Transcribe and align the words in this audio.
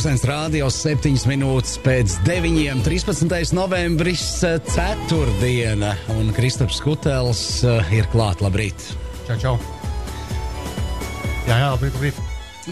Pūkstens 0.00 0.22
rādījos 0.24 0.76
7 0.80 1.26
minūtes 1.28 1.74
pēc 1.84 2.14
9. 2.24 2.78
13. 2.86 3.50
novembris, 3.52 4.22
eh, 4.48 4.54
ceturtdiena, 4.64 5.90
un 6.14 6.30
Kristaps 6.32 6.78
Kutels 6.80 7.42
eh, 7.68 7.90
ir 7.98 8.08
klāt. 8.08 8.40
Labrīt! 8.40 8.80
Čau, 9.26 9.36
čau! 9.42 9.52
Jā, 11.44 11.52
jā, 11.52 11.68
labrīt, 11.74 11.98
labrīt! 11.98 12.22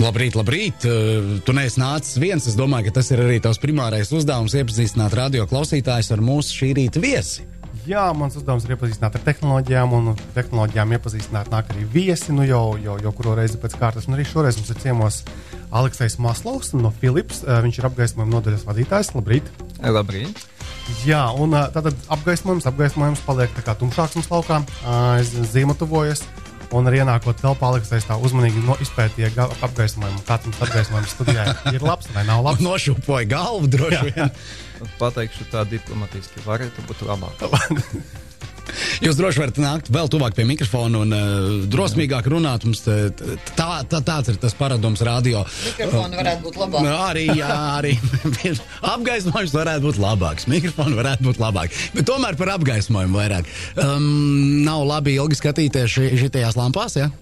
Labrīt, 0.00 0.40
labrīt! 0.40 0.88
Eh, 0.88 1.28
Tu 1.44 1.52
neesi 1.52 1.82
nācis 1.84 2.16
viens. 2.16 2.48
Es 2.48 2.56
domāju, 2.56 2.88
ka 2.88 3.02
tas 3.02 3.12
ir 3.12 3.20
arī 3.26 3.36
tavs 3.44 3.60
primārais 3.60 4.08
uzdevums 4.08 4.56
iepazīstināt 4.56 5.12
radio 5.20 5.44
klausītājus 5.52 6.08
ar 6.16 6.24
mūsu 6.24 6.62
šī 6.62 6.72
rīta 6.80 7.04
viesi. 7.04 7.44
Jā, 7.88 8.06
mans 8.16 8.40
uzdevums 8.40 8.64
ir 8.64 8.74
iepazīstināt 8.74 9.14
ar 9.16 9.22
tehnoloģijām, 9.24 9.92
un 9.96 10.16
tehnoloģijām 10.32 10.96
iepazīstināt 10.96 11.52
nāk 11.52 11.70
arī 11.72 11.84
viesi, 11.92 12.32
nu 12.36 12.44
jau, 12.44 12.74
jau, 12.80 12.96
jau 13.00 13.12
kuru 13.20 13.36
reizi 13.36 13.60
pēc 13.60 13.76
kārtas. 13.80 14.08
Un 14.08 14.16
arī 14.16 14.26
šoreiz 14.28 14.58
mums 14.60 14.72
ir 14.72 14.80
ciemos 14.82 15.22
Aleksis 15.70 16.18
Maslovs 16.22 16.72
no 16.76 16.92
Philips. 17.00 17.42
Viņš 17.44 17.80
ir 17.82 17.88
apgaismojuma 17.90 18.38
nodaļas 18.38 18.64
vadītājs. 18.68 19.12
Labrīt! 19.16 19.48
Labrīt! 19.84 20.44
Jā, 21.04 21.26
un 21.36 21.52
tātad 21.52 21.92
apgaismojums, 22.08 22.64
apgaismojums 22.70 23.20
paliek 23.26 23.52
tā 23.52 23.64
kā 23.66 23.74
tumšāks 23.76 24.16
mums 24.16 24.30
laukā, 24.32 24.62
zīme 25.52 25.76
tuvojas. 25.76 26.24
Un 26.68 26.84
arī 26.84 26.98
ienākot 27.00 27.38
telpā, 27.40 27.70
Aleksis 27.70 28.04
tā 28.04 28.16
uzmanīgi 28.20 28.60
no, 28.66 28.74
izpētīja 28.84 29.30
ga- 29.32 29.48
apgaismojumu. 29.64 30.20
Kāds 30.28 30.48
mums 30.48 30.58
apgaismojums 30.66 31.14
studijā 31.16 31.46
ir 31.72 31.84
labs 31.84 32.10
vai 32.12 32.26
nav 32.28 32.42
labs? 32.44 32.60
Nošūpoja 32.64 33.28
galvu 33.30 33.70
droši 33.72 34.12
vien. 34.12 34.32
Pateikšu 35.00 35.48
tā 35.52 35.64
diplomatiski, 35.68 36.44
varētu 36.44 36.84
būt 36.88 37.06
labāk. 37.08 37.40
Jūs 39.04 39.18
droši 39.18 39.42
varat 39.42 39.60
nākt 39.62 39.90
vēl 39.94 40.08
tuvāk 40.10 40.34
pie 40.34 40.44
mikrofona 40.48 41.02
un 41.04 41.14
uh, 41.14 41.46
drosmīgāk 41.70 42.26
runāt. 42.32 42.66
Mums 42.66 42.82
tā, 42.82 43.68
tā, 43.86 44.00
tāds 44.02 44.32
ir 44.32 44.40
tas 44.42 44.56
paradums 44.58 45.02
radio. 45.06 45.44
Mikrofoni 45.68 46.18
varētu 46.18 46.44
būt 46.48 46.58
labāk. 46.64 46.86
Nu, 46.86 46.96
arī, 47.06 47.24
jā, 47.38 47.52
arī 47.78 47.94
apgaismojums 48.94 49.54
varētu 49.54 49.86
būt 49.86 50.02
labāks. 50.02 50.48
Mikrofons 50.50 50.98
varētu 50.98 51.28
būt 51.30 51.40
labāk. 51.42 51.78
Bet 51.94 52.10
tomēr 52.10 52.38
par 52.40 52.54
apgaismojumu 52.58 53.22
vairāk. 53.22 53.50
Um, 53.78 54.62
nav 54.66 54.82
labi 54.88 55.14
ilgi 55.18 55.38
skatīties 55.38 55.98
šitajās 56.24 56.58
lampās, 56.58 56.98
ja? 56.98 57.12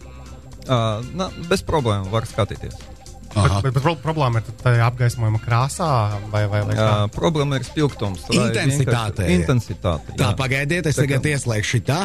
Uh, 0.67 1.05
na, 1.15 1.31
bez 1.51 1.63
problēmu 1.67 2.09
var 2.11 2.27
skatīties. 2.27 2.96
Bet, 3.37 3.53
bet, 3.63 3.75
bet 3.77 3.83
pro- 3.85 3.99
problēma 4.01 4.41
ir 4.41 4.55
tajā 4.63 4.85
apgaismojuma 4.89 5.41
krāsā 5.45 5.89
vai, 6.33 6.47
vai, 6.49 6.63
vai 6.65 6.77
kā? 6.79 6.87
Uh, 7.05 7.11
problēma 7.13 7.59
ir 7.61 7.67
spilgtums. 7.69 8.25
Intensitāte. 8.33 9.27
Intensitāte. 9.35 10.15
Tā, 10.17 10.31
jā. 10.31 10.37
pagaidiet, 10.39 10.89
es 10.89 10.97
Tā 10.97 11.05
tagad 11.05 11.29
ieslēgšu 11.35 11.75
šitā. 11.77 11.99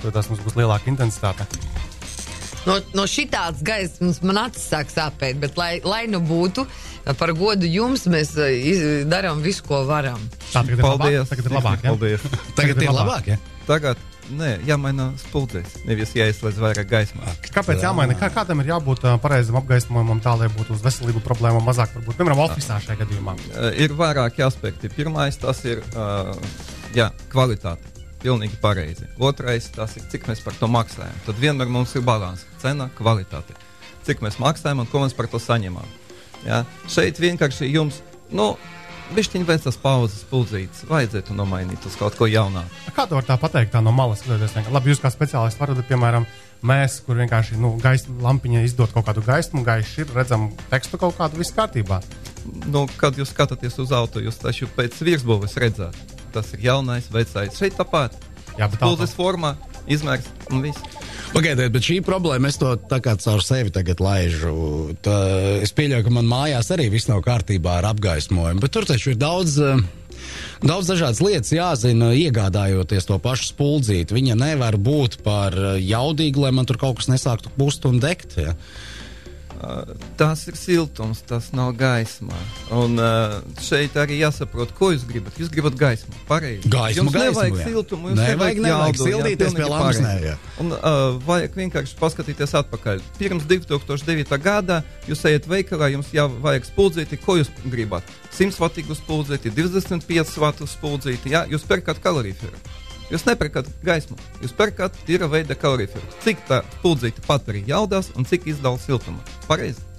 Tur 0.00 0.14
tas 0.16 0.30
mums 0.32 0.40
būs 0.46 0.56
lielāka 0.56 0.88
intensitāte. 0.88 1.44
No, 2.68 2.76
no 2.96 3.04
šitādas 3.08 3.62
gaismas 3.64 4.20
man 4.24 4.40
acis 4.46 4.66
sāk 4.68 4.90
sāpēt, 4.92 5.38
bet 5.40 5.56
lai, 5.60 5.78
lai 5.84 6.02
nu 6.12 6.20
būtu 6.24 6.66
par 7.20 7.32
godu 7.36 7.68
jums, 7.68 8.04
mēs 8.12 8.34
iz- 8.52 9.06
darām 9.08 9.40
visu, 9.44 9.64
ko 9.64 9.82
varam. 9.88 10.20
Tā 10.50 10.60
tagad 10.64 10.78
ir 10.78 10.84
labāk. 10.84 11.00
Paldies! 11.00 11.28
Tagad 11.32 11.46
ir 11.48 11.56
labāk 11.56 11.84
ja? 11.84 11.92
Paldies! 11.94 12.26
Tagad 12.58 12.82
ir 12.84 12.92
labāk, 12.96 13.30
ja? 13.32 13.38
Tagad, 13.68 14.02
nē, 14.36 14.50
jāmaina 14.68 15.10
spuldzes. 15.20 15.78
Nevis 15.88 16.14
jāizslēdz 16.16 16.60
vairāk 16.62 16.88
gaismā. 16.90 17.34
Kāpēc 17.54 17.84
jāmaina? 17.84 18.16
Kā, 18.18 18.30
kādam 18.34 18.62
ir 18.62 18.72
jābūt 18.72 19.04
uh, 19.06 19.16
pareizam 19.22 19.58
apgaismojumam, 19.60 20.22
tā 20.24 20.34
lai 20.38 20.50
būtu 20.54 20.76
uz 20.76 20.84
veselību 20.84 21.22
problēma 21.24 21.62
mazāk, 21.64 21.94
varbūt, 21.98 22.18
piemēram, 22.18 22.42
oficiālā 22.46 22.80
šajā 22.84 23.00
gadījumā? 23.02 23.36
Ir 23.80 23.94
vairāki 23.98 24.44
aspekti. 24.46 24.92
Pirmais, 24.94 25.38
tas 25.40 25.62
ir 25.68 25.82
uh, 25.94 26.34
jā, 26.96 27.10
kvalitāte. 27.32 27.96
Pilnīgi 28.20 28.58
pareizi. 28.60 29.06
Otrais, 29.16 29.70
tas 29.72 29.96
ir, 29.96 30.04
cik 30.12 30.26
mēs 30.28 30.42
par 30.44 30.56
to 30.60 30.68
maksājam. 30.68 31.22
Tad 31.24 31.38
vienmēr 31.40 31.70
mums 31.72 31.94
ir 31.96 32.04
līdzsvars, 32.04 32.44
cena, 32.60 32.90
kvalitāte. 32.98 33.56
Cik 34.04 34.20
mēs 34.24 34.36
maksājam 34.42 34.82
un 34.82 34.90
ko 34.90 35.00
mēs 35.04 35.16
par 35.16 35.30
to 35.32 35.40
saņemam. 35.40 35.88
Ja? 36.44 36.64
Šeit 36.88 37.20
vienkārši 37.20 37.70
jums, 37.72 38.02
nu, 38.32 38.52
bišķiņ 39.16 39.44
vecas 39.48 39.76
pauzes, 39.80 40.22
pulcītes, 40.30 40.84
vajadzētu 40.90 41.34
nomainīt 41.36 41.84
uz 41.88 41.96
kaut 41.98 42.16
ko 42.18 42.28
jaunāku. 42.30 42.92
Kā 42.96 43.06
to 43.10 43.18
var 43.18 43.26
tā 43.26 43.36
pateikt, 43.40 43.72
tā 43.74 43.82
no 43.84 43.92
malas 43.94 44.22
skatoties? 44.26 44.70
Labi, 44.72 44.92
jūs 44.92 45.02
kā 45.02 45.10
speciālists 45.12 45.60
varat, 45.60 45.80
piemēram, 45.88 46.26
mēs, 46.66 47.00
kur 47.06 47.18
vienkārši 47.20 47.58
nu, 47.60 47.74
gaisa 47.82 48.12
lampiņa 48.22 48.62
izdod 48.68 48.92
kaut 48.94 49.08
kādu 49.08 49.24
gaismu, 49.26 49.64
gaišu 49.66 50.04
ir, 50.04 50.14
redzam 50.16 50.50
tekstu 50.72 51.00
kaut 51.00 51.18
kādu, 51.18 51.40
viss 51.40 51.54
kārtībā. 51.56 52.00
Nu, 52.70 52.86
kad 53.00 53.18
jūs 53.18 53.32
skatāties 53.34 53.76
uz 53.82 53.92
auto, 53.92 54.22
jūs 54.22 54.38
taču 54.40 54.68
pēc 54.76 54.96
virsbūves 55.04 55.58
redzat, 55.60 55.96
tas 56.34 56.54
ir 56.56 56.64
jaunais, 56.70 57.10
vecais. 57.12 57.56
Šeit 57.58 57.76
tāpat. 57.78 58.16
Jā, 58.58 58.68
bet 58.68 58.80
Pulces 58.80 59.12
auto- 59.12 59.22
formā, 59.22 59.54
izmērs 59.90 60.26
un 60.50 60.62
viss. 60.64 60.99
Pagaidiet, 61.30 61.70
bet 61.70 61.86
šī 61.86 62.00
problēma, 62.02 62.50
es 62.50 62.58
to 62.58 62.72
tā 62.90 62.98
kā 63.04 63.14
caur 63.22 63.42
sevi 63.46 63.70
tagad 63.70 64.00
laižu. 64.02 64.52
Tā, 65.04 65.14
es 65.62 65.70
pieļauju, 65.76 66.06
ka 66.08 66.12
man 66.16 66.26
mājās 66.26 66.72
arī 66.74 66.88
viss 66.90 67.06
nav 67.10 67.22
kārtībā 67.22 67.76
ar 67.78 67.92
apgaismojumu, 67.92 68.62
bet 68.64 68.74
tur 68.74 68.88
taču 68.88 69.14
ir 69.14 69.20
daudz. 69.20 69.58
eh, 69.62 69.88
Daudz 70.60 70.90
dažādas 70.90 71.22
lietas 71.24 71.48
jāzina, 71.54 72.10
iegādājoties 72.12 73.06
to 73.08 73.16
pašu 73.22 73.54
spuldzīti. 73.54 74.12
Viņa 74.12 74.34
nevar 74.36 74.76
būt 74.76 75.22
par 75.24 75.54
jaudīgu, 75.80 76.42
lai 76.44 76.50
man 76.52 76.68
tur 76.68 76.76
kaut 76.76 76.98
kas 76.98 77.08
nesāktu 77.08 77.48
pust 77.56 77.86
un 77.88 78.02
degt. 78.02 78.36
Ja? 78.36 78.52
Uh, 78.52 78.99
tas 80.16 80.42
ir 80.48 80.56
siltums, 80.56 81.20
tas 81.26 81.50
nav 81.56 81.72
gaisma. 81.78 82.36
Un 82.74 82.96
uh, 83.00 83.36
šeit 83.62 83.96
arī 84.00 84.20
jāsaprot, 84.20 84.72
ko 84.76 84.90
jūs 84.94 85.04
gribat. 85.08 85.36
Jūs 85.40 85.50
gribat 85.52 85.76
gaismu, 85.80 86.14
pareizi. 86.28 86.68
Gaismu, 86.70 87.04
jums 87.04 87.16
gaismu, 87.16 87.28
nevajag 87.28 87.58
jā. 87.58 87.66
siltumu, 87.68 88.10
jums 88.12 88.20
Nevajag, 88.20 88.62
nevajag, 88.64 88.64
nevajag 88.66 89.00
sildīties 89.04 89.56
pie 89.58 89.68
jā. 90.24 90.34
Un 90.62 90.74
uh, 90.76 90.98
vajag 91.26 91.60
vienkārši 91.62 91.98
paskatīties 92.00 92.56
atpakaļ. 92.62 93.04
Pirms 93.20 93.48
2009. 93.50 94.40
gada 94.42 94.82
jūs 95.08 95.24
ejat 95.28 95.48
veikalā, 95.50 95.92
jums 95.94 96.12
jau 96.16 96.28
vajag 96.42 96.68
spuldzīti, 96.70 97.20
ko 97.24 97.40
jūs 97.40 97.52
gribat. 97.68 98.14
100 98.32 98.60
vatīgu 98.60 98.96
spuldzīti, 98.96 99.52
25 99.56 100.38
vatu 100.40 100.68
spuldzīti, 100.70 101.34
jā, 101.36 101.44
jūs 101.52 101.66
perkat 101.68 102.00
kalorifēru. 102.04 102.79
Jūs 103.10 103.26
nepērkat 103.26 103.66
gaismu, 103.82 104.16
jūs 104.38 104.54
pērkat 104.54 104.96
tīra 105.06 105.26
veida 105.30 105.56
kalorifēru. 105.58 106.06
Cik 106.24 106.44
tā 106.46 106.62
spuldzīte 106.78 107.24
patērī 107.26 107.64
jaudās 107.66 108.12
un 108.14 108.28
cik 108.28 108.46
izdala 108.52 108.78
siltuma. 108.78 109.18
Pareizi. 109.48 109.90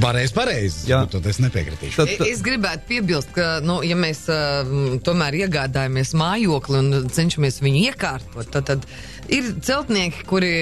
Pareizi, 0.00 0.32
pareizi. 0.34 0.78
Jā. 0.88 1.02
Nu, 1.04 1.10
Tad 1.12 1.26
es 1.28 1.38
nepiekritīšu. 1.42 2.06
Tad, 2.08 2.22
Es 2.26 2.40
gribētu 2.44 2.88
piebilst, 2.88 3.30
ka, 3.36 3.58
nu, 3.64 3.78
ja 3.84 3.96
mēs 3.98 4.24
uh, 4.32 4.96
tomēr 5.04 5.36
iegādājamies 5.44 6.14
mājokli 6.18 6.80
un 6.80 7.10
cenšamies 7.12 7.60
viņu 7.62 7.82
iekārtot, 7.90 8.48
tad, 8.54 8.70
tad 8.70 8.86
ir 9.32 9.52
celtnieki, 9.64 10.24
kuri, 10.28 10.54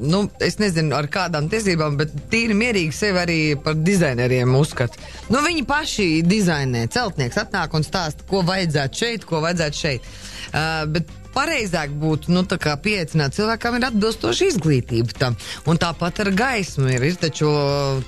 nu, 0.00 0.24
es 0.42 0.58
nezinu 0.62 0.96
ar 0.96 1.08
kādām 1.12 1.50
tiesībām, 1.52 1.98
bet 2.00 2.16
tīri 2.32 2.56
mierīgi 2.58 2.96
sevi 2.96 3.22
arī 3.22 3.40
par 3.62 3.76
dizaineriem 3.76 4.56
uzskata. 4.58 5.00
Nu, 5.28 5.44
viņi 5.44 5.66
paši 5.68 6.10
dizainē. 6.26 6.86
Celtnieks 6.92 7.40
atnāk 7.44 7.76
un 7.76 7.86
stāsta, 7.86 8.24
ko 8.28 8.40
vajadzētu 8.48 9.04
šeit, 9.04 9.28
ko 9.28 9.44
vajadzētu 9.44 9.84
šeit. 9.84 10.14
Uh, 10.52 10.86
bet 10.96 11.18
pareizāk 11.34 11.94
būtu 12.02 12.32
nu, 12.32 12.44
pieaicināt 12.84 13.36
cilvēkam, 13.36 13.78
ir 13.78 13.88
atbilstoša 13.88 14.50
izglītība 14.52 15.18
tam. 15.18 15.36
Un 15.66 15.80
tāpat 15.80 16.22
ar 16.24 16.32
gaismu 16.36 16.90
ir, 16.92 17.08
ir 17.10 17.18
taču 17.20 17.50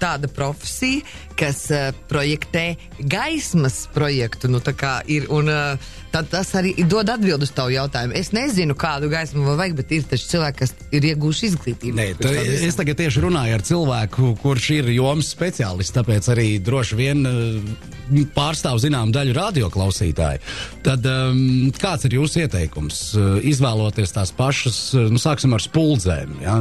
tāda 0.00 0.30
profesija, 0.30 1.04
kas 1.38 1.66
uh, 1.72 1.90
projektē 2.10 2.74
gaismas 3.00 3.84
projektu. 3.94 4.50
Nu, 4.52 4.62
ir, 5.10 5.28
un 5.32 5.50
uh, 5.52 5.92
tad 6.14 6.28
tas 6.30 6.52
arī 6.54 6.74
dod 6.86 7.08
atbildi 7.10 7.46
uz 7.46 7.52
tavu 7.54 7.72
jautājumu. 7.74 8.14
Es 8.18 8.30
nezinu, 8.34 8.76
kādu 8.78 9.08
gaismu 9.10 9.42
man 9.42 9.58
vajag, 9.58 9.74
bet 9.80 9.94
ir 9.96 10.04
taču 10.06 10.28
cilvēki, 10.30 10.58
kas 10.60 10.74
ir 10.94 11.08
ieguvuši 11.10 11.48
izglītību. 11.50 11.96
Nē, 11.98 12.06
tā, 12.20 12.30
es 12.68 12.78
tagad 12.78 13.00
tieši 13.00 13.24
runāju 13.24 13.56
ar 13.56 13.64
cilvēku, 13.66 14.30
kurš 14.42 14.68
ir 14.76 14.92
jomas 14.94 15.32
speciālists, 15.34 15.94
tāpēc 15.96 16.30
arī 16.34 16.46
droši 16.62 16.98
vien 17.00 17.26
eh, 17.26 18.22
pārstāv 18.36 18.78
zinām 18.84 19.10
daļu 19.14 19.34
radioklausītāju. 19.40 20.44
Tad 20.86 21.10
um, 21.10 21.72
kāds 21.82 22.06
ir 22.06 22.18
jūsu 22.20 22.44
ieteikums? 22.44 23.02
Eh, 23.18 23.50
Izvēloties 23.50 24.14
tās 24.14 24.30
pašas, 24.38 24.80
eh, 24.94 25.10
nu, 25.10 25.18
sāksim 25.18 25.56
ar 25.56 25.66
spuldzēm, 25.66 26.38
ja, 26.46 26.60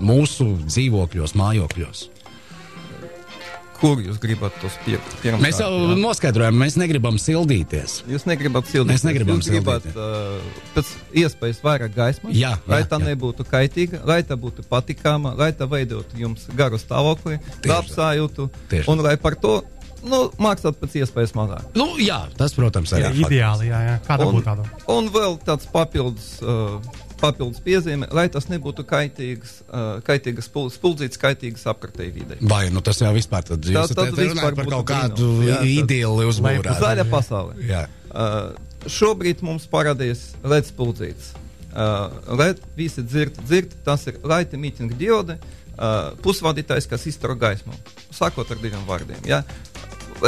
mūsu 0.00 0.54
dzīvokļos, 0.64 1.36
mājokļos. 1.40 2.08
Kur 3.84 4.00
jūs 4.00 4.16
gribat 4.22 4.54
tos 4.62 4.78
pirkt? 4.86 5.12
Mēs 5.44 5.58
jau 5.60 5.68
jā? 5.68 5.96
noskaidrojam, 6.00 6.56
mēs 6.64 6.78
negribam 6.80 7.18
sildīties. 7.20 7.98
Jūs 8.08 8.24
negribat 8.30 8.70
sildīt. 8.70 8.94
Mēs 8.94 9.04
negribam 9.04 9.42
jūs 9.42 9.50
gribat 9.52 9.84
sildīt, 9.84 10.00
uh, 10.00 10.64
pēc 10.78 10.94
iespējas 11.24 11.60
vairāk 11.66 11.92
gaismas, 11.98 12.32
Jā, 12.38 12.54
lai 12.70 12.80
jā, 12.80 12.88
tā 12.94 13.00
jā. 13.02 13.10
nebūtu 13.12 13.44
kaitīga, 13.50 14.00
lai 14.08 14.22
tā 14.24 14.38
būtu 14.40 14.64
patīkama, 14.72 15.34
lai 15.36 15.50
tā 15.52 15.68
veidotu 15.68 16.16
jums 16.24 16.48
garu 16.56 16.80
stāvokli, 16.80 17.36
labsājūtu, 17.68 18.48
un 18.88 19.04
lai 19.04 19.14
par 19.20 19.36
to 19.36 19.58
nu, 20.04 20.24
maksāt 20.42 20.76
pēc 20.80 20.98
iespējas 21.04 21.36
mazāk. 21.36 21.68
Nu, 21.78 21.90
jā, 22.00 22.22
tas, 22.40 22.52
protams, 22.56 22.92
arī 22.96 23.12
ir. 23.12 23.22
ideāli, 23.28 23.70
jā, 23.70 23.78
jā. 23.90 23.94
Kāda 24.08 24.26
Un, 24.28 24.34
būtu 24.38 24.48
tāda? 24.48 24.66
un 24.96 25.08
vēl 25.14 25.38
tāds 25.46 25.68
papildus. 25.72 26.38
Uh, 26.44 26.80
Papildus 27.24 27.62
piezīme, 27.64 28.08
lai 28.12 28.26
tas 28.32 28.46
nebūtu 28.52 28.84
kaitīgs, 28.88 29.56
uh, 29.70 29.98
kaitīgas 30.04 30.48
spul- 30.50 30.68
spuldzītas, 30.74 31.20
kaitīgas 31.22 31.64
apkārtēji 31.72 32.12
videi. 32.18 32.38
Vai 32.44 32.66
nu 32.74 32.82
tas 32.84 33.00
jau 33.00 33.12
vispār 33.16 33.46
tad 33.48 33.64
jūs 33.64 33.94
tad 33.94 34.12
te 34.12 34.26
vispār 34.28 34.54
par 34.58 34.68
kaut 34.74 34.86
kādu 34.92 35.30
brīnums. 35.40 35.48
Jā, 35.48 35.56
tad- 35.62 35.72
idili 35.72 36.28
uzbūvēt? 36.28 36.68
Zaļa 36.84 37.06
pasaule. 37.12 37.56
Jā. 37.64 37.86
Uh, 38.12 38.52
šobrīd 38.86 39.40
mums 39.46 39.64
parādījās 39.72 40.26
LED 40.44 40.68
spuldzītes. 40.68 41.32
Uh, 41.74 42.12
LED 42.38 42.60
visi 42.78 43.02
dzird, 43.02 43.38
dzird, 43.48 43.72
tas 43.86 44.04
ir 44.06 44.20
laita 44.22 44.60
mītinga 44.60 44.94
diode. 45.00 45.38
uh, 45.74 46.12
pusvadītājs, 46.22 46.86
kas 46.86 47.02
iztur 47.10 47.32
gaismu. 47.34 47.72
Sākot 48.14 48.46
ar 48.54 48.60
diviem 48.62 48.84
vārdiem. 48.86 49.18
Ja? 49.26 49.40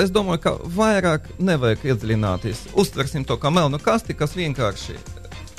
Es 0.00 0.10
domāju, 0.10 0.40
ka 0.42 0.50
vairāk 0.74 1.28
nevajag 1.38 1.84
iedziļināties. 1.92 2.64
Uztversim 2.74 3.22
to 3.24 3.36
kā 3.38 3.52
melnu 3.54 3.78
kasti, 3.78 4.16
kas 4.18 4.34
vienkārši 4.34 4.96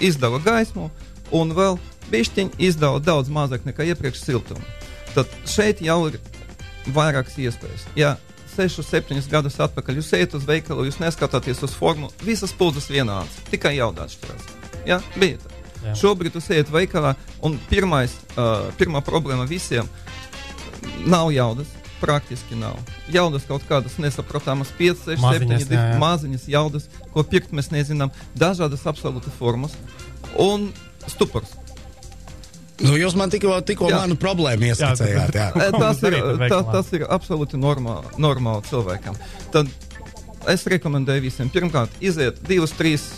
izdala 0.04 0.42
gaismu 0.44 0.90
un 1.36 1.54
vēl 1.58 1.80
bišķiņi 2.12 2.62
izdala 2.70 3.02
daudz 3.04 3.32
mazāk 3.34 3.68
nekā 3.68 3.88
iepriekš 3.92 4.24
siltumu. 4.24 4.64
Tad 5.16 5.32
šeit 5.50 5.82
jau 5.84 6.00
ir 6.12 6.20
vairākas 6.96 7.38
iespējas. 7.42 7.88
Ja 7.98 8.16
6, 8.58 8.82
7 8.86 9.22
gadus 9.30 9.60
atpakaļ 9.62 10.00
jūs 10.00 10.14
ejat 10.18 10.38
uz 10.38 10.48
veikalu, 10.48 10.88
jūs 10.88 11.02
neskatāties 11.02 11.62
uz 11.68 11.76
formu, 11.78 12.10
visas 12.26 12.54
pūzes 12.58 12.90
vienādas, 12.90 13.38
tikai 13.52 13.76
jauda 13.78 14.08
atšķirās. 14.08 14.52
Ja? 14.88 15.02
Bija 15.20 15.42
tā. 15.44 15.54
Jā. 15.84 15.94
Šobrīd 16.00 16.38
jūs 16.38 16.50
ejat 16.56 16.72
veikalā, 16.74 17.14
un 17.46 17.60
pirmais, 17.70 18.16
uh, 18.34 18.70
pirmā 18.80 19.04
problēma 19.06 19.46
visiem 19.50 19.90
nav 21.06 21.30
jaudas. 21.36 21.74
Praktiski 21.98 22.54
nav. 22.54 22.76
Jaudas 23.10 23.48
kaut 23.50 23.64
kādas 23.66 23.96
nesaprotamas, 23.98 24.70
5, 24.78 25.00
6, 25.16 25.22
maziņas, 25.24 25.64
7, 25.64 25.74
jā, 25.74 25.86
jā. 25.94 25.96
maziņas 25.98 26.44
jaudas, 26.54 26.84
ko 27.10 27.24
pirkt 27.26 27.56
mēs 27.58 27.72
nezinām, 27.74 28.12
dažādas 28.38 28.86
absolūti 28.86 29.34
formas 29.34 29.74
un 30.38 30.68
stupors. 31.12 31.56
Nu, 32.78 32.94
jūs 32.94 33.16
man 33.18 33.32
tikko, 33.34 33.56
tikko 33.66 33.90
manu 33.90 34.18
problēmu 34.22 34.70
ieskicējāt. 34.70 35.34
Jā. 35.34 35.48
jā. 35.58 35.70
tas, 35.74 36.02
ir, 36.06 36.18
tā, 36.46 36.60
tas 36.70 36.92
ir 36.94 37.08
absolūti 37.10 37.58
normāli, 37.58 38.12
normāli 38.22 38.68
cilvēkam. 38.70 39.18
Tad 39.54 39.72
es 40.52 40.68
rekomendēju 40.70 41.26
visiem, 41.26 41.50
pirmkārt, 41.54 41.98
iziet 42.06 42.38
divus, 42.48 42.76
trīs 42.78 43.10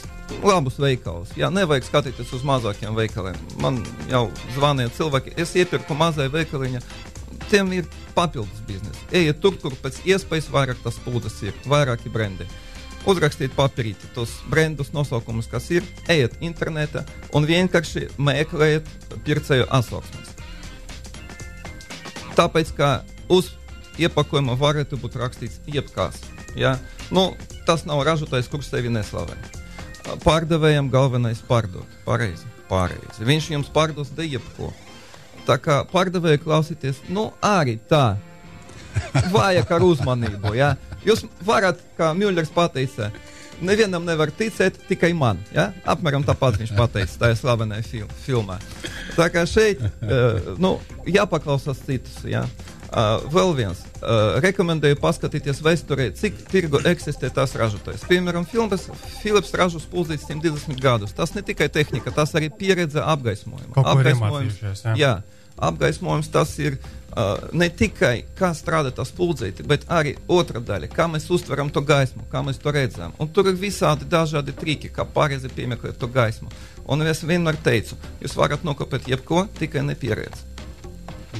labus 0.45 0.79
veikalus. 0.79 1.33
Jā, 1.37 1.49
nevajag 1.53 1.89
skatīties 1.89 2.31
uz 2.37 2.45
mazākiem 2.47 2.95
veikaliem. 2.95 3.37
Man 3.61 3.81
jau 4.11 4.27
zvanīja 4.55 4.93
cilvēki, 4.95 5.35
es 5.41 5.55
iepirku 5.59 5.97
mazai 5.97 6.29
veikaliņa. 6.31 6.81
Tiem 7.49 7.71
ir 7.79 7.87
papildus 8.15 8.63
biznesa. 8.67 9.05
Ejiet 9.15 9.39
tur, 9.43 9.57
kur 9.59 9.75
pēc 9.83 10.01
iespējas 10.07 10.49
vairāk 10.53 10.81
tas 10.83 10.99
pūdas 11.03 11.35
ir, 11.45 11.55
vairāki 11.69 12.11
brendi. 12.13 12.47
Uzrakstīt 13.09 13.55
papīrīti 13.57 14.11
tos 14.13 14.35
brendus, 14.51 14.91
nosaukumus, 14.93 15.47
kas 15.49 15.69
ir, 15.73 15.85
ejiet 16.11 16.35
internetā 16.45 17.05
un 17.33 17.47
vienkārši 17.49 18.09
meklējiet 18.21 18.89
pircēju 19.25 19.69
atsauksmes. 19.79 20.35
Tāpēc, 22.37 22.73
ka 22.77 22.91
uz 23.33 23.53
iepakojuma 23.99 24.55
varētu 24.59 24.99
būt 25.01 25.17
rakstīts 25.19 25.63
jebkas. 25.67 26.21
Ja? 26.59 26.77
Nu, 27.09 27.31
tas 27.67 27.87
nav 27.89 28.05
ražotājs, 28.07 28.51
kurš 28.51 28.69
sevi 28.71 28.93
neslavē 28.93 29.39
pārdevējam 30.23 30.89
galvenais 30.91 31.41
pārdot. 31.45 31.87
Pareizi, 32.05 32.47
pareizi. 32.69 33.25
Viņš 33.25 33.49
jums 33.53 33.71
pārdos 33.73 34.11
de 34.15 34.25
jebko. 34.27 34.71
Tā 35.47 35.57
kā 35.61 35.81
pārdevēja 35.89 36.41
klausīties, 36.41 37.01
nu 37.09 37.29
arī 37.45 37.77
tā. 37.89 38.17
Vajag 39.33 39.71
ar 39.75 39.85
uzmanību. 39.85 40.53
Ja? 40.57 40.75
Jūs 41.09 41.25
varat, 41.45 41.79
kā 41.97 42.11
Mjūlers 42.13 42.51
pateica, 42.53 43.09
nevienam 43.65 44.05
nevar 44.05 44.29
ticēt, 44.35 44.77
tikai 44.89 45.09
man. 45.17 45.39
Ja? 45.55 45.71
Apmēram 45.89 46.25
tāpat 46.27 46.59
viņš 46.61 46.75
pateica 46.77 47.23
tajā 47.25 47.39
slavenajā 47.39 47.85
fil 47.87 48.09
filmā. 48.25 48.59
Tā 49.17 49.29
kā 49.33 49.45
šeit 49.49 49.81
uh, 49.81 50.51
nu, 50.63 50.77
jāpaklausās 51.09 51.81
citus. 51.87 52.21
Ja? 52.29 52.43
Uh, 52.89 53.21
vēl 53.29 53.51
viens. 53.57 53.81
Uh, 53.99 54.39
rekomendēju 54.41 54.97
paskatīties 55.01 55.59
vēsturē, 55.65 56.07
cik 56.17 56.39
tirgu 56.49 56.79
eksistē 56.89 57.29
tās 57.33 57.53
ražotājs. 57.57 58.05
Piemēram, 58.09 58.47
filmas 58.49 58.87
Philips 59.19 59.53
ražo 59.57 59.81
spūdzīts 59.81 60.25
120 60.29 60.81
gadus. 60.81 61.13
Tas 61.17 61.35
ne 61.35 61.43
tikai 61.45 61.69
tehnika, 61.73 62.13
tas 62.15 62.33
arī 62.37 62.49
pieredze 62.49 63.01
apgaismojuma. 63.01 63.77
Apgaismojums, 63.77 64.61
jā. 64.63 64.95
jā, 64.97 65.13
apgaismojums 65.61 66.31
tas 66.33 66.53
ir 66.59 66.77
uh, 66.79 67.49
ne 67.53 67.69
tikai 67.69 68.23
kā 68.37 68.51
strādā 68.57 68.91
tas 68.95 69.11
spūdzīti, 69.13 69.65
bet 69.69 69.85
arī 69.91 70.15
otra 70.27 70.61
daļa, 70.63 70.91
kā 70.93 71.07
mēs 71.11 71.29
uztveram 71.33 71.71
to 71.73 71.83
gaismu, 71.85 72.25
kā 72.31 72.43
mēs 72.45 72.61
to 72.63 72.73
redzam. 72.75 73.15
Un 73.19 73.31
tur 73.33 73.51
ir 73.51 73.59
visādi 73.59 74.07
dažādi 74.09 74.55
triki, 74.57 74.91
kā 74.93 75.05
pareizi 75.05 75.51
piemeklēt 75.55 75.99
to 76.01 76.09
gaismu. 76.11 76.51
Un 76.89 77.05
es 77.05 77.21
vienmēr 77.23 77.59
teicu, 77.63 77.99
jūs 78.23 78.37
varat 78.39 78.65
nokopēt 78.65 79.11
jebko, 79.11 79.45
tikai 79.59 79.85
nepieredzi. 79.85 80.48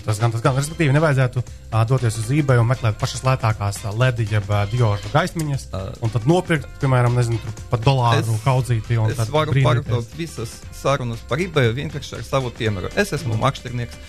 Tas 0.06 0.20
gan 0.22 0.34
tas 0.34 0.44
gan, 0.44 0.58
respektīvi, 0.58 0.94
nevajadzētu 0.96 1.44
uh, 1.44 1.80
doties 1.90 2.20
uz 2.22 2.32
eBay 2.34 2.62
un 2.62 2.68
meklēt 2.70 3.00
pašas 3.02 3.24
lētākās 3.28 3.82
uh, 3.86 3.94
LED 3.96 4.24
jeb 4.26 4.50
uh, 4.50 4.66
diožu 4.72 5.12
gaismiņas, 5.14 5.66
uh, 5.72 5.88
un 6.06 6.14
tad 6.14 6.28
nopirkt, 6.30 6.68
piemēram, 6.82 7.18
nezinu, 7.20 7.40
pat 7.72 7.86
dolāru 7.86 8.24
es, 8.26 8.44
kaudzīti. 8.46 9.00
Es 9.14 9.34
varu 9.34 9.56
pārdot 9.60 10.20
visas 10.20 10.60
sarunas 10.76 11.24
par 11.30 11.42
eBay 11.44 11.74
vienkārši 11.78 12.20
ar 12.20 12.28
savu 12.28 12.54
piemēru. 12.56 12.94
Es 12.96 13.14
esmu 13.16 13.36
mm. 13.36 13.44
makšķernieks. 13.48 14.00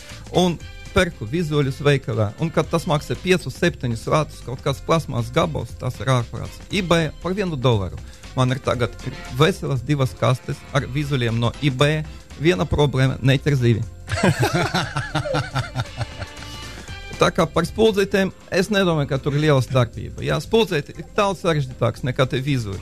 Un 0.41 0.59
perku 0.95 1.27
vizuālus 1.29 1.79
veikalā, 1.85 2.31
un 2.43 2.51
kad 2.53 2.69
tas 2.71 2.87
maksā 2.91 3.17
5, 3.19 3.51
7 3.55 3.95
ratus, 4.11 4.41
kaut 4.47 4.63
kāds 4.65 4.83
plasmas 4.87 5.31
gabals, 5.35 5.73
tas 5.79 5.99
ir 6.03 6.11
ārprāts. 6.11 6.59
eBay 6.73 7.11
par 7.23 7.37
vienu 7.37 7.57
dolāru. 7.57 7.99
Man 8.37 8.55
ir 8.55 8.61
tagad 8.63 8.95
veselas 9.39 9.83
divas 9.83 10.15
kastes 10.19 10.59
ar 10.73 10.87
vizuāliem 10.87 11.39
no 11.39 11.51
eBay. 11.63 12.05
Viena 12.41 12.65
problēma- 12.69 13.19
neķer 13.31 13.55
zivi. 13.61 13.83
Tā 17.21 17.29
kā 17.37 17.45
par 17.45 17.65
spuldzītēm 17.69 18.33
es 18.51 18.71
nedomāju, 18.73 19.09
ka 19.11 19.19
tur 19.21 19.35
ir 19.37 19.43
liela 19.45 19.61
starpība. 19.61 20.25
Jā, 20.25 20.41
spuldzīte 20.41 20.97
ir 20.97 21.05
daudz 21.17 21.43
sarežģītāks 21.45 22.01
nekā 22.09 22.25
te 22.29 22.41
vizuāli. 22.41 22.81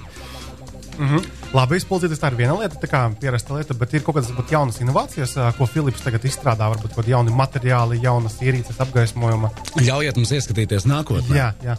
Mm 0.98 1.08
-hmm. 1.08 1.26
Labi, 1.54 1.76
izpildīties 1.78 2.18
tā 2.18 2.30
ir 2.32 2.36
viena 2.36 2.54
lieta, 2.58 2.76
tā 2.76 2.88
kā 2.90 3.00
pierasta 3.20 3.54
lieta, 3.54 3.74
bet 3.74 3.94
ir 3.94 4.02
kaut 4.02 4.16
kādas 4.16 4.30
varbūt, 4.30 4.50
jaunas 4.50 4.80
inovācijas, 4.80 5.54
ko 5.58 5.66
Filips 5.66 6.02
tagad 6.02 6.24
izstrādā, 6.24 6.70
varbūt 6.72 6.94
kaut 6.94 7.04
kādi 7.04 7.14
jauni 7.14 7.30
materiāli, 7.30 8.02
jaunas 8.02 8.36
ierīces, 8.42 8.80
apgaismojuma. 8.80 9.50
Ļaujiet 9.76 10.16
mums 10.16 10.32
ieskatīties 10.32 10.86
nākotnē. 10.86 11.36
Jā, 11.36 11.52
jā. 11.62 11.76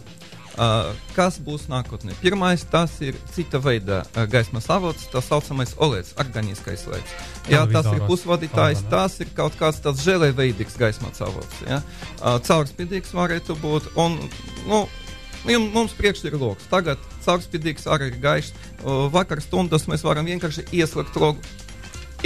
Uh, 0.60 0.96
kas 1.16 1.38
būs 1.40 1.68
nākotnē? 1.72 2.14
Pirmais, 2.22 2.66
tas 2.72 2.92
ir 3.00 3.16
cita 3.36 3.60
veida 3.60 4.02
uh, 4.04 4.26
gaismas 4.26 4.70
avots, 4.70 5.06
tā 5.08 5.22
saucamais 5.22 5.76
olēds, 5.78 6.16
organiskais 6.20 6.84
lēds. 6.88 7.14
Jā, 7.50 7.66
tas 7.74 7.90
ir 7.92 8.04
pusvadītājs, 8.08 8.86
tas 8.92 9.20
ir 9.24 9.30
kaut 9.38 9.58
kāds 9.60 9.82
tāds 9.84 10.04
žēlēveidīgs 10.06 10.78
gaismas 10.80 11.22
avots. 11.26 11.62
Ja? 11.68 11.82
Caurspīdīgs 12.20 13.14
varētu 13.18 13.58
būt. 13.64 13.94
Un, 14.00 14.20
nu, 14.70 14.84
Mums 15.48 15.94
priekšā 15.96 16.28
ir 16.28 16.36
lokus. 16.36 16.68
Tagad 16.68 17.00
caurspīdīgs 17.24 17.88
arī 17.88 18.10
ir 18.12 18.18
gaišs. 18.20 18.52
Vakar 19.14 19.40
stundas 19.40 19.88
mēs 19.88 20.04
varam 20.04 20.28
vienkārši 20.28 20.66
ieslēgt 20.76 21.16
logu. 21.16 21.40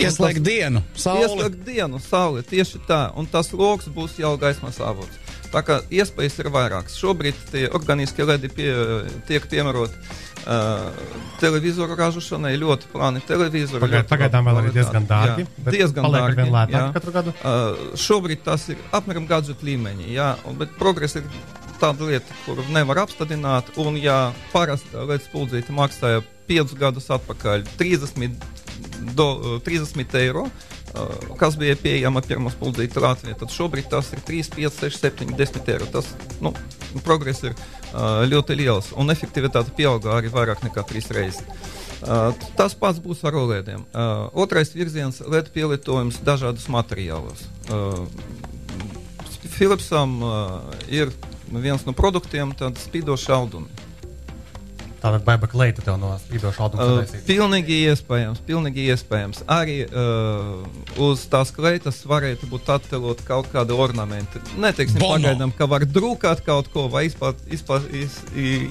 Ieslēgt 0.02 0.42
dienu, 0.42 0.82
sauli. 0.98 1.28
Ieslēgt 1.28 1.60
dienu, 1.68 2.00
sauli. 2.02 2.42
Tieši 2.50 2.82
tā. 2.90 3.04
Un 3.14 3.30
tas 3.30 3.54
lokus 3.54 3.92
būs 3.94 4.18
jau 4.18 4.34
gaismas 4.42 4.82
avots. 4.82 5.23
Tā 5.54 5.62
kā 5.62 5.80
iespējas 5.94 6.40
ir 6.42 6.50
vairākas. 6.54 6.96
Šobrīd 6.98 7.38
tie 7.52 7.68
organiskie 7.78 8.26
ledi 8.26 8.50
pie, 8.50 8.72
tiek 9.28 9.44
piemēroti 9.52 10.00
uh, 10.02 10.88
televizoru 11.42 11.98
ražošanai, 12.00 12.56
ļoti 12.58 12.90
plāni 12.90 13.22
televizori. 13.28 13.84
Pagaid, 13.84 14.10
pagaidām 14.10 14.50
vēl 14.50 14.62
ir 14.64 14.76
diezgan 14.80 15.06
dārgi. 15.10 15.46
Jā, 15.46 15.76
diezgan 15.78 16.10
dārgi. 16.10 16.40
Vien 16.42 16.54
lētāk 16.56 16.98
katru 16.98 17.14
gadu? 17.20 17.36
Uh, 17.38 17.94
šobrīd 18.02 18.42
tas 18.48 18.66
ir 18.74 18.82
apmēram 18.98 19.30
gadžetu 19.30 19.70
līmeņi, 19.70 20.10
jā, 20.16 20.32
bet 20.58 20.74
progress 20.82 21.22
ir 21.22 21.30
tāda 21.78 22.10
lieta, 22.10 22.42
kuru 22.48 22.66
nevar 22.74 23.04
apstādināt. 23.06 23.70
Un, 23.82 24.02
ja 24.02 24.18
parasti 24.56 24.98
LED 24.98 25.28
spuldzīte 25.28 25.76
maksāja 25.76 26.26
5 26.50 26.78
gadus 26.82 27.14
atpakaļ 27.14 27.68
30, 27.78 28.48
do, 29.14 29.60
30 29.70 30.24
eiro, 30.24 30.48
Uh, 30.50 30.73
kas 31.40 31.58
bija 31.58 31.76
pieejama 31.80 32.22
pirmā 32.26 32.52
spuldzīte 32.54 33.02
Latvijā. 33.02 33.38
Tad 33.40 33.54
šobrīd 33.54 33.90
tas 33.92 34.12
ir 34.14 34.22
3, 34.26 34.52
5, 34.58 34.80
6, 34.84 35.00
7, 35.02 35.36
10 35.40 35.72
eiro. 35.74 35.88
Tas 35.94 36.10
nu, 36.44 36.54
progress 37.06 37.44
ir 37.48 37.56
uh, 37.56 38.24
ļoti 38.30 38.58
liels 38.60 38.92
un 39.00 39.14
efektivitāte 39.14 39.74
pieauga 39.78 40.18
arī 40.18 40.32
vairāk 40.34 40.64
nekā 40.66 40.86
3 40.94 41.14
reizes. 41.18 41.44
Uh, 42.04 42.34
tas 42.60 42.76
pats 42.76 43.00
būs 43.00 43.24
ar 43.26 43.38
olēdiem. 43.40 43.86
Uh, 43.90 44.28
otrais 44.44 44.74
virziens- 44.76 45.22
LED 45.34 45.54
pielietojums 45.56 46.20
dažādos 46.26 46.68
materiālos. 46.68 47.46
Uh, 47.72 48.06
Philipsam 49.54 50.18
uh, 50.22 50.60
ir 50.90 51.14
viens 51.48 51.86
no 51.86 51.94
produktiem- 51.94 52.54
spīdoši 52.86 53.34
audumi. 53.34 53.83
Tātad 55.04 55.26
baiba 55.28 55.50
kleita 55.52 55.84
tev 55.84 55.98
no 56.00 56.14
spīdoša 56.16 56.62
auduma 56.64 56.86
uh, 57.04 57.16
pilnīgi 57.28 57.82
iespējams, 57.90 58.40
pilnīgi 58.48 58.86
iespējams. 58.94 59.42
Arī 59.52 59.82
uh, 59.84 60.62
uz 61.04 61.26
tās 61.28 61.52
kleitas 61.52 62.00
varētu 62.08 62.48
būt 62.48 62.72
attēlot 62.78 63.26
kaut 63.28 63.50
kādi 63.52 63.76
ornamenti. 63.76 64.40
Neteiksim 64.64 65.02
Bono. 65.04 65.18
pagaidām, 65.18 65.52
ka 65.58 65.68
var 65.68 65.84
drukāt 65.84 66.46
kaut 66.46 66.72
ko 66.72 66.86
vai 66.94 67.10
izpāt, 67.10 67.42
izpāt, 67.52 67.90
iz, 67.92 68.16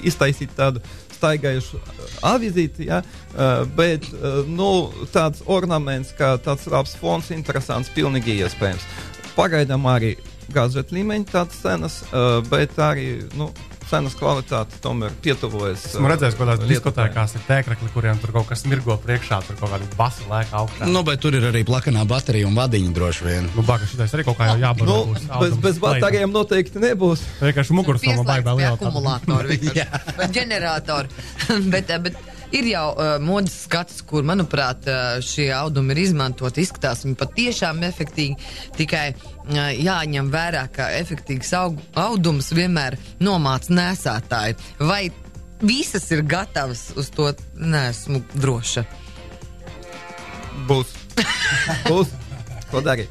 iztaisīt 0.09 0.55
tādu 0.57 0.81
staigājušu 1.13 1.77
avizīti, 2.25 2.87
ja? 2.89 3.03
uh, 3.35 3.61
bet 3.77 4.09
uh, 4.17 4.41
nu, 4.49 4.89
tāds 5.13 5.45
ornaments, 5.45 6.15
kā 6.17 6.33
tāds 6.41 6.65
labs 6.71 6.97
fons, 6.97 7.29
interesants, 7.35 7.93
pilnīgi 7.93 8.39
iespējams. 8.41 8.89
Pagaidām 9.37 9.85
arī 9.89 10.15
gadžeta 10.53 10.97
līmeņa 10.97 11.29
tādas 11.29 11.61
cenas, 11.61 12.01
uh, 12.09 12.39
bet 12.49 12.73
arī 12.81 13.21
nu, 13.37 13.51
cenas 13.89 14.15
kvalitāte 14.19 14.79
tomēr 14.83 15.13
pietuvojas. 15.23 15.85
Esmu 15.93 16.09
redzējis, 16.11 16.37
ka 16.37 16.43
tādās 16.43 16.63
lietotājiem. 16.63 16.73
diskotēkās 16.73 17.35
ir 17.37 17.45
tēkrakli, 17.47 17.89
kuriem 17.93 18.21
tur 18.21 18.33
kaut 18.35 18.49
kas 18.49 18.65
mirgo 18.69 18.97
priekšā, 19.03 19.41
tur 19.47 19.59
kaut 19.59 19.73
kāda 19.73 19.89
basa 19.99 20.27
lēka 20.29 20.61
augšā. 20.63 20.89
Nu, 20.89 21.03
bet 21.07 21.23
tur 21.23 21.37
ir 21.37 21.47
arī 21.49 21.63
plakanā 21.67 22.05
baterija 22.09 22.49
un 22.49 22.57
vadiņa 22.57 22.93
droši 22.97 23.27
vien. 23.27 23.49
Nu, 23.55 23.65
baga, 23.67 23.87
šitais 23.89 24.13
arī 24.17 24.27
kaut 24.27 24.39
kā 24.39 24.51
jau 24.51 24.59
jābaro. 24.63 24.99
Nu, 25.07 25.15
būs 25.15 25.29
bez, 25.45 25.57
bez 25.67 25.81
baterijām 25.83 26.35
noteikti 26.35 26.83
nebūs. 26.83 27.25
Vienkārši 27.43 27.79
Pieslēgts 28.03 28.27
baigā 28.29 28.53
vienkārši. 28.59 29.89
Vai 30.19 30.29
ģenerātora. 30.33 31.25
bet, 31.73 31.89
eh, 31.89 31.99
bet 32.07 32.32
ir 32.53 32.67
jau 32.69 32.85
uh, 32.93 33.15
modes 33.23 33.55
skats, 33.65 34.01
kur, 34.07 34.23
manuprāt, 34.27 34.85
uh, 34.89 35.17
šie 35.23 35.49
audumi 35.55 35.95
ir 35.95 36.03
izmantoti. 36.05 36.63
Izskatās 36.63 37.03
viņi 37.05 37.17
patiešām 37.19 37.83
efektīgi. 37.87 38.37
Tikai 38.77 39.05
uh, 39.13 39.71
jāņem 39.73 40.31
vērā, 40.33 40.67
ka 40.73 40.91
efektīgs 40.99 41.53
aug, 41.59 41.81
audums 41.99 42.51
vienmēr 42.55 42.97
nomāca 43.23 43.73
nēsātāju. 43.73 44.59
Vai 44.85 45.07
visas 45.63 46.09
ir 46.13 46.23
gatavas 46.27 46.91
uz 46.99 47.09
to? 47.15 47.31
Nesmu 47.57 48.23
droša. 48.35 48.85
Būs. 50.69 50.93
Būs. 51.89 52.13
Ko 52.71 52.81
darīt? 52.83 53.09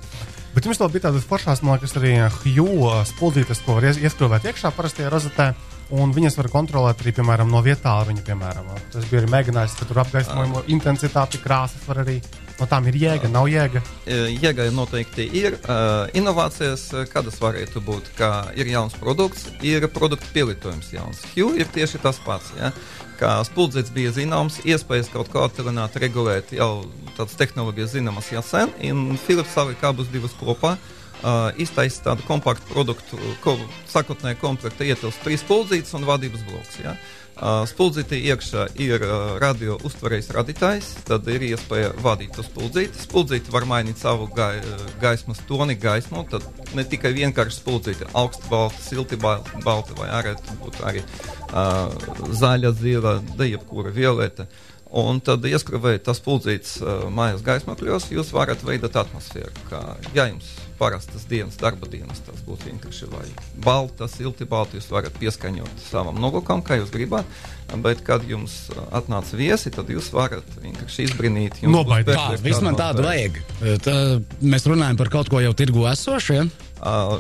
Bet 0.53 0.67
jums 0.69 0.81
vēl 0.83 0.91
bija 0.93 1.07
tādas 1.07 1.25
foršās, 1.25 1.63
man 1.65 1.79
liekas, 1.79 1.95
arī 1.97 2.17
Hue 2.43 2.97
spuldzītes, 3.09 3.63
ko 3.65 3.79
var 3.79 3.87
ies- 3.89 4.01
ieskrūvēt 4.03 4.45
iekšā 4.51 4.73
parastajā 4.77 5.09
rozetē. 5.13 5.47
Un 5.93 6.13
viņas 6.17 6.39
var 6.39 6.49
kontrolēt 6.49 7.03
arī, 7.03 7.13
piemēram, 7.19 7.51
no 7.53 7.61
vietā. 7.65 7.93
Viņa, 8.09 8.23
piemēram, 8.25 8.71
tas 8.95 9.05
bija 9.11 9.21
arī 9.21 9.29
mēģinājis, 9.35 9.75
ka 9.77 9.89
tur 9.91 10.01
apgaismojuma 10.01 10.63
intensitāti, 10.73 11.41
krāsas 11.43 11.85
var 11.85 12.01
arī. 12.07 12.17
No 12.57 12.69
tām 12.71 12.87
ir 12.89 12.97
jēga, 12.97 13.29
nav 13.33 13.49
jēga. 13.51 13.83
Jēga 14.07 14.71
noteikti 14.73 15.27
ir. 15.37 15.59
Inovācijas, 16.17 16.87
kādas 17.13 17.37
varētu 17.43 17.83
būt, 17.85 18.09
ka 18.17 18.31
ir 18.57 18.71
jauns 18.73 18.97
produkts, 18.97 19.51
ir 19.67 19.85
produkta 19.93 20.31
pielietojums 20.33 20.93
jauns. 20.95 21.21
Hue 21.35 21.61
ir 21.61 21.69
tieši 21.75 22.01
tas 22.01 22.23
pats. 22.25 22.55
Ja? 22.57 22.73
Kā 23.21 23.35
spuldzīts 23.45 23.93
bija 23.93 24.15
zināms, 24.17 24.63
iespējas 24.65 25.13
kaut 25.13 25.29
kā 25.33 25.45
attālināt, 25.45 26.01
regulēt 26.01 26.57
jau 26.57 26.87
tādas 27.19 27.37
tehnoloģijas 27.37 27.99
zināmas 27.99 28.33
jau 28.33 28.41
sen, 28.47 28.73
un 28.89 29.21
Philips 29.27 29.53
savika 29.53 29.93
abus 29.93 30.09
divus 30.15 30.33
kopā. 30.41 30.73
Uh, 30.79 31.02
iztaisīt 31.63 32.07
tādu 32.07 32.27
kompaktu 32.27 32.67
produktu, 32.73 33.19
ko 33.45 33.57
sakotnē 33.91 34.35
komplekta 34.41 34.87
ietilpst 34.87 35.23
trīs 35.23 35.45
spuldzītes 35.45 35.95
un 35.99 36.07
vadības 36.09 36.47
bloks. 36.49 36.81
Ja? 36.83 36.97
Uh, 37.33 37.63
Spuldzītī 37.65 38.19
iekšā 38.29 38.67
ir 38.85 39.03
uh, 39.07 39.39
radio 39.41 39.79
uztverējs 39.89 40.29
radītājs, 40.37 40.89
tad 41.09 41.27
ir 41.33 41.43
iespēja 41.47 41.95
vadīt 42.05 42.37
uz 42.39 42.47
spuldzīti. 42.51 43.01
Spuldzīti 43.07 43.55
var 43.55 43.65
mainīt 43.71 44.03
savu 44.03 44.27
gai, 44.37 44.61
gaismas 45.01 45.41
toni, 45.49 45.79
gaismu. 45.81 46.27
Tad 46.29 46.45
ne 46.77 46.85
tikai 46.85 47.15
vienkārši 47.17 47.57
spuldzīti, 47.57 48.11
augsta 48.13 48.51
balta, 48.53 48.83
silti 48.85 49.17
balta, 49.17 49.97
vai 49.97 50.11
arī 50.13 50.37
būtu 50.61 50.85
arī 50.85 51.01
uh, 51.01 51.89
zaļa, 52.37 52.75
zila, 52.83 53.17
da 53.39 53.49
jebkura 53.49 53.95
violeta. 53.97 54.47
Un 54.93 55.23
tad, 55.25 55.41
ieskrāvējot 55.49 56.03
tas 56.05 56.19
pulcīts 56.21 56.75
uh, 56.83 57.07
mājas 57.09 57.41
gaismakļos, 57.47 58.11
jūs 58.13 58.33
varat 58.37 58.61
veidot 58.67 58.99
atmosfēru. 59.01 59.65
Kā, 59.71 59.81
ja 60.13 60.27
jums 60.29 60.51
parastas 60.77 61.25
dienas, 61.31 61.57
darba 61.57 61.89
dienas, 61.89 62.21
tas 62.27 62.43
būtu 62.45 62.69
vienkārši 62.69 63.09
vai 63.09 63.25
balta, 63.65 64.09
silti 64.11 64.45
balta, 64.49 64.77
jūs 64.77 64.91
varat 64.93 65.17
pieskaņot 65.17 65.87
savam 65.87 66.21
nolūkam, 66.21 66.61
kā 66.67 66.77
jūs 66.83 66.93
gribat. 66.93 67.29
Bet, 67.81 68.03
kad 68.05 68.27
jums 68.29 68.67
uh, 68.75 68.85
atnāca 69.01 69.39
viesi, 69.41 69.73
tad 69.73 69.89
jūs 69.89 70.11
varat 70.13 70.59
vienkārši 70.61 71.09
izbrīnīt. 71.09 71.63
būs 71.63 71.73
Nobaidīt. 71.73 72.13
Tā, 72.13 72.37
vismaz 72.45 72.77
tādu 72.77 73.07
vajag. 73.07 73.41
Tā, 73.87 73.97
mēs 74.45 74.69
runājam 74.69 75.01
par 75.01 75.13
kaut 75.15 75.33
ko 75.33 75.41
jau 75.41 75.55
tirgu 75.57 75.89
esošiem. 75.89 76.53
Uh, 76.83 77.17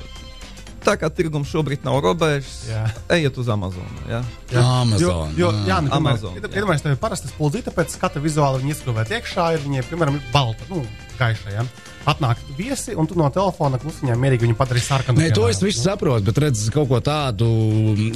tā 0.87 0.97
kā 1.01 1.11
tirgums 1.15 1.51
šobrīd 1.53 1.87
nav 1.87 2.01
robežas, 2.05 2.67
Jā. 2.71 2.83
ejiet 3.17 3.39
uz 3.39 3.49
Amazonu. 3.53 4.05
Ja? 4.11 4.23
Amazon. 4.62 5.33
Jo, 5.37 5.49
jo, 5.49 5.53
jā, 5.69 5.79
nu, 5.85 5.93
Amazon, 5.97 6.37
jā. 6.37 6.45
iedomājieties, 6.51 6.85
tev 6.87 6.97
ir 6.97 7.01
parasta 7.03 7.31
spuldzīte, 7.31 7.75
pēc 7.75 7.97
skata 7.97 8.23
vizuāli 8.23 8.62
viņa 8.62 8.77
ieskrūvēt 8.77 9.17
iekšā, 9.19 9.49
ir 9.57 9.65
viņa, 9.67 9.87
piemēram, 9.91 10.21
balta, 10.35 10.69
nu, 10.73 10.85
gaiša. 11.21 11.57
Ja? 11.57 11.67
Atnāk 12.09 12.41
viesi, 12.59 12.97
un 12.99 13.07
tu 13.07 13.15
no 13.19 13.29
telefona 13.31 13.79
klusiņā 13.79 14.17
mierīgi 14.19 14.49
viņu 14.49 14.57
padarīsi 14.59 14.89
sarkanu. 14.91 15.21
Nē, 15.23 15.29
to 15.37 15.47
es 15.51 15.61
visu 15.63 15.85
saprotu, 15.85 16.27
bet 16.27 16.41
redz, 16.43 16.65
kaut 16.75 16.89
ko 16.91 16.99
tādu 17.05 17.47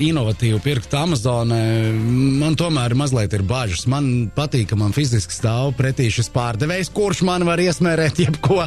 inovatīvu 0.02 0.58
pirkt 0.64 0.94
Amazonē, 0.98 1.60
man 2.40 2.58
tomēr 2.58 2.96
mazliet 2.98 3.36
ir 3.36 3.44
bažas. 3.46 3.86
Man 3.90 4.28
patīk, 4.34 4.68
ka 4.72 4.80
man 4.80 4.94
fiziski 4.96 5.34
stāv 5.34 5.76
pretī 5.78 6.08
šis 6.10 6.32
pārdevējs, 6.34 6.90
kurš 6.96 7.22
man 7.28 7.46
var 7.46 7.62
iesmērēt 7.62 8.20
jebko, 8.26 8.64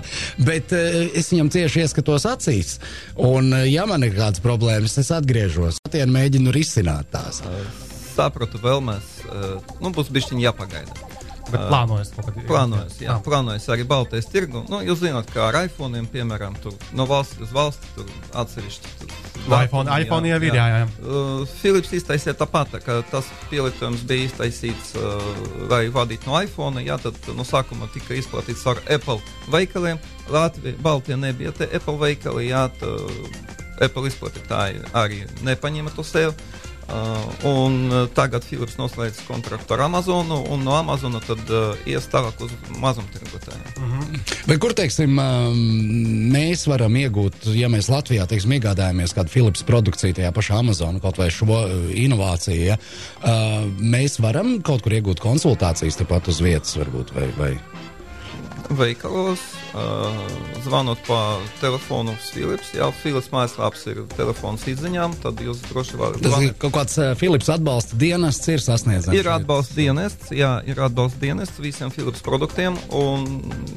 bet 0.47 0.71
eh, 0.77 1.11
es 1.19 1.33
viņam 1.33 1.51
cieši 1.57 1.83
ieskatos 1.83 2.27
acīs. 2.29 2.77
Un, 3.19 3.51
eh, 3.57 3.67
ja 3.73 3.87
man 3.89 4.07
ir 4.07 4.15
kādas 4.15 4.43
problēmas, 4.43 4.95
es 5.03 5.11
atgriežos. 5.15 5.83
Tien 5.91 6.15
mēģinu 6.15 6.55
risināt 6.55 7.11
tās. 7.11 7.43
Sapratu, 8.15 8.59
vēl 8.59 8.81
mēs, 8.83 9.15
uh, 9.29 9.75
nu, 9.79 9.91
būs 9.95 10.09
bišķiņi 10.11 10.43
jāpagaida. 10.43 11.18
Bet 11.51 11.65
plānojas 11.69 12.11
kaut 12.15 12.25
kad. 12.29 12.39
Plānojas, 12.49 12.97
jā, 13.01 13.09
Jā. 13.11 13.17
plānojas 13.25 13.65
arī 13.73 13.85
baltais 13.87 14.27
tirgu. 14.29 14.61
Nu, 14.69 14.81
jūs 14.85 15.01
zināt, 15.03 15.31
kā 15.33 15.47
ar 15.49 15.57
iPhone, 15.65 16.01
piemēram, 16.13 16.55
tur 16.61 16.73
no 16.93 17.05
valsts 17.09 17.41
uz 17.41 17.51
valsti 17.55 17.91
tur 17.95 18.05
atsevišķi. 18.33 18.93
Tur, 18.99 19.15
iPhone- 19.57 19.89
iPhone 20.01 20.27
jau 20.29 20.39
ir, 20.43 20.53
jā, 20.53 20.65
jā. 20.75 20.87
Uh, 21.01 21.45
Philips 21.61 21.91
iztaisīja 21.95 22.35
tāpat, 22.37 22.73
tā, 22.75 22.81
ka 22.83 22.99
tas 23.09 23.25
pielietojums 23.49 24.03
bija 24.05 24.27
iztaisīts, 24.29 24.93
uh, 24.99 25.67
lai 25.71 25.87
vadītu 25.89 26.27
no 26.27 26.37
iPhone. 26.41 26.83
Jā, 26.85 26.99
tad 27.01 27.15
no 27.35 27.43
sākuma 27.47 27.89
tika 27.93 28.13
izplatīts 28.19 28.65
ar 28.69 28.77
Apple 28.89 29.19
veikaliem. 29.49 29.97
Latvija, 30.29 30.75
Baltija 30.81 31.17
nebija 31.17 31.51
te 31.51 31.65
Apple 31.73 31.97
veikali, 31.97 32.49
jā, 32.51 32.67
tā, 32.79 32.91
Apple 33.81 34.09
izplatītāji 34.11 34.83
arī 34.93 35.23
nepaņēma 35.47 35.95
to 35.95 36.03
sev. 36.03 36.33
Uh, 36.89 37.21
un 37.45 37.91
uh, 37.91 38.07
tagad 38.17 38.41
Philips 38.47 38.79
noslēdz 38.79 39.19
kontraktu 39.27 39.75
ar 39.75 39.83
Amazonu, 39.85 40.39
un 40.49 40.63
no 40.65 40.73
Amazona 40.73 41.19
tad 41.21 41.51
uh, 41.53 41.77
ies 41.85 42.07
tālāk 42.09 42.41
uz 42.41 42.55
mazumtirgotājiem. 42.81 44.15
Bet 44.49 44.57
kur, 44.63 44.73
teiksim, 44.73 45.13
um, 45.21 45.59
mēs 46.33 46.65
varam 46.69 46.97
iegūt, 46.97 47.45
ja 47.53 47.69
mēs 47.69 47.91
Latvijā, 47.93 48.25
teiksim, 48.29 48.55
iegādājamies 48.57 49.13
kādu 49.13 49.33
Philips 49.35 49.61
produkciju 49.67 50.17
tajā 50.17 50.33
pašā 50.33 50.63
Amazon, 50.63 50.97
kaut 51.03 51.21
vai 51.21 51.29
šo 51.33 51.45
uh, 51.59 51.77
inovāciju, 51.93 52.71
ja, 52.71 52.79
mēs 53.77 54.17
varam 54.23 54.57
kaut 54.65 54.81
kur 54.85 54.97
iegūt 54.97 55.21
konsultācijas 55.21 55.99
tepat 56.01 56.31
uz 56.33 56.41
vietas, 56.41 56.73
varbūt, 56.79 57.13
vai, 57.13 57.29
vai. 57.37 57.53
Veikalos, 58.69 59.41
uh, 59.73 60.17
zvanot 60.63 61.01
pa 61.07 61.39
telefonu 61.61 62.13
uz 62.13 62.29
Philips. 62.33 62.71
Jā, 62.77 62.89
Philips 63.01 63.31
mājaslaps 63.33 63.85
ir 63.89 64.03
telefons 64.13 64.65
izziņām, 64.69 65.15
tad 65.23 65.41
jūs 65.43 65.63
droši 65.69 65.99
varat 65.99 66.21
Tas 66.25 66.37
ir 66.45 66.53
kaut 66.61 66.75
kāds 66.77 66.99
uh, 67.01 67.13
Philips 67.19 67.49
atbalsta 67.53 67.97
dienests, 67.99 68.51
ir 68.53 68.63
sasniedzams. 68.63 69.17
Ir 69.17 69.31
atbalsta 69.33 69.79
dienests, 69.79 70.33
jā, 70.35 70.53
ir 70.69 70.81
atbalsta 70.85 71.21
dienests 71.23 71.61
visiem 71.63 71.93
Philips 71.93 72.23
produktiem. 72.25 72.77
Un, 72.95 73.25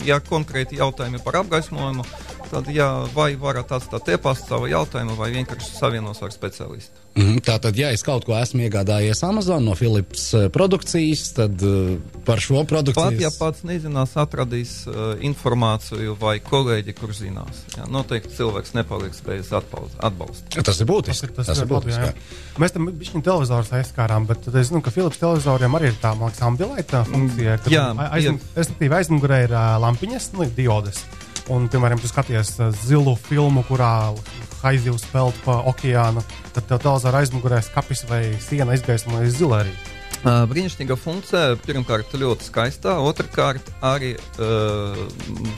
ja 0.08 0.20
konkrēti 0.22 0.80
jautājumi 0.80 1.22
par 1.24 1.40
apgaismojumu, 1.42 2.06
tad, 2.52 2.68
jā, 2.72 2.88
vai 3.16 3.32
varat 3.40 3.72
atstāt 3.72 4.10
e-pastu 4.12 4.52
savu 4.52 4.68
jautājumu, 4.70 5.16
vai 5.18 5.30
vienkārši 5.34 5.72
savienos 5.78 6.20
ar 6.24 6.32
speciālistu. 6.34 7.00
Mhm, 7.12 7.42
Tātad, 7.44 7.76
ja 7.76 7.90
es 7.92 8.00
kaut 8.04 8.24
ko 8.24 8.32
esmu 8.38 8.64
iegādājies 8.64 9.20
Amazon 9.26 9.66
no 9.68 9.74
Philips 9.76 10.30
uh, 10.36 10.46
produkcijas, 10.52 11.26
tad 11.36 11.60
uh, 11.66 11.98
par 12.24 12.40
šo 12.40 12.62
produkciju. 12.68 13.04
Pat 13.04 13.20
ja 13.20 13.28
pats 13.36 13.66
nezinās, 13.68 14.14
atradīs 14.20 14.74
uh, 14.88 15.14
informāciju 15.24 16.16
vai 16.20 16.38
kolēģi, 16.44 16.94
kurš 16.96 17.24
zinās. 17.26 17.64
Jā, 17.76 17.88
noteikti 17.92 18.32
cilvēks 18.38 18.72
nepaliks 18.78 19.20
bez 19.26 19.52
atbalsta. 19.52 20.62
Tas 20.64 20.80
ir 20.80 20.88
būtiski. 20.88 21.32
Tas 21.36 21.50
ir, 21.52 21.52
tas 21.52 21.64
ir 21.64 21.68
būtiski. 21.68 22.12
jā. 22.12 22.60
Mēs 22.62 22.72
tam 22.76 22.88
viņa 22.88 23.24
televizorus 23.24 23.74
aizskārām, 23.76 24.28
bet 24.28 24.46
tad 24.46 24.56
es 24.60 24.70
zinu, 24.72 24.80
ka 24.84 24.92
Philips 24.94 25.20
televizoriem 25.20 25.76
arī 25.76 25.92
ir 25.92 26.00
tā 26.00 26.14
mākslā 26.16 26.48
ambilaita 26.52 27.04
funkcija. 27.08 27.58
kad 27.64 27.76
jā, 27.76 27.90
aizmugurē 29.02 29.44
ir 29.48 29.52
uh, 29.52 29.76
lampiņas, 29.84 30.32
nu, 30.38 30.48
diodes. 30.56 31.04
Un, 31.52 31.66
piemēram, 31.68 32.00
tu 32.00 32.08
skaties 32.08 32.54
uh, 32.60 32.70
zilu 32.84 33.12
filmu, 33.28 33.64
kurā 33.68 34.12
haizivs 34.62 35.04
peld 35.12 35.36
pa 35.44 35.58
okeānu, 35.68 36.22
tad 36.54 36.68
tev 36.70 36.80
televizorā 36.80 37.20
aizmugurē 37.20 37.58
skapis 37.66 38.06
vai 38.08 38.22
siena 38.40 38.76
izgaismojas 38.78 39.36
zila 39.40 39.60
arī. 39.64 39.74
Uh, 40.22 40.44
brīnišķīga 40.46 40.94
funkcija. 40.94 41.56
Pirmkārt, 41.64 42.12
ļoti 42.14 42.46
skaista. 42.46 42.92
Otrakārt, 43.02 43.72
arī 43.82 44.12
uh, 44.14 45.00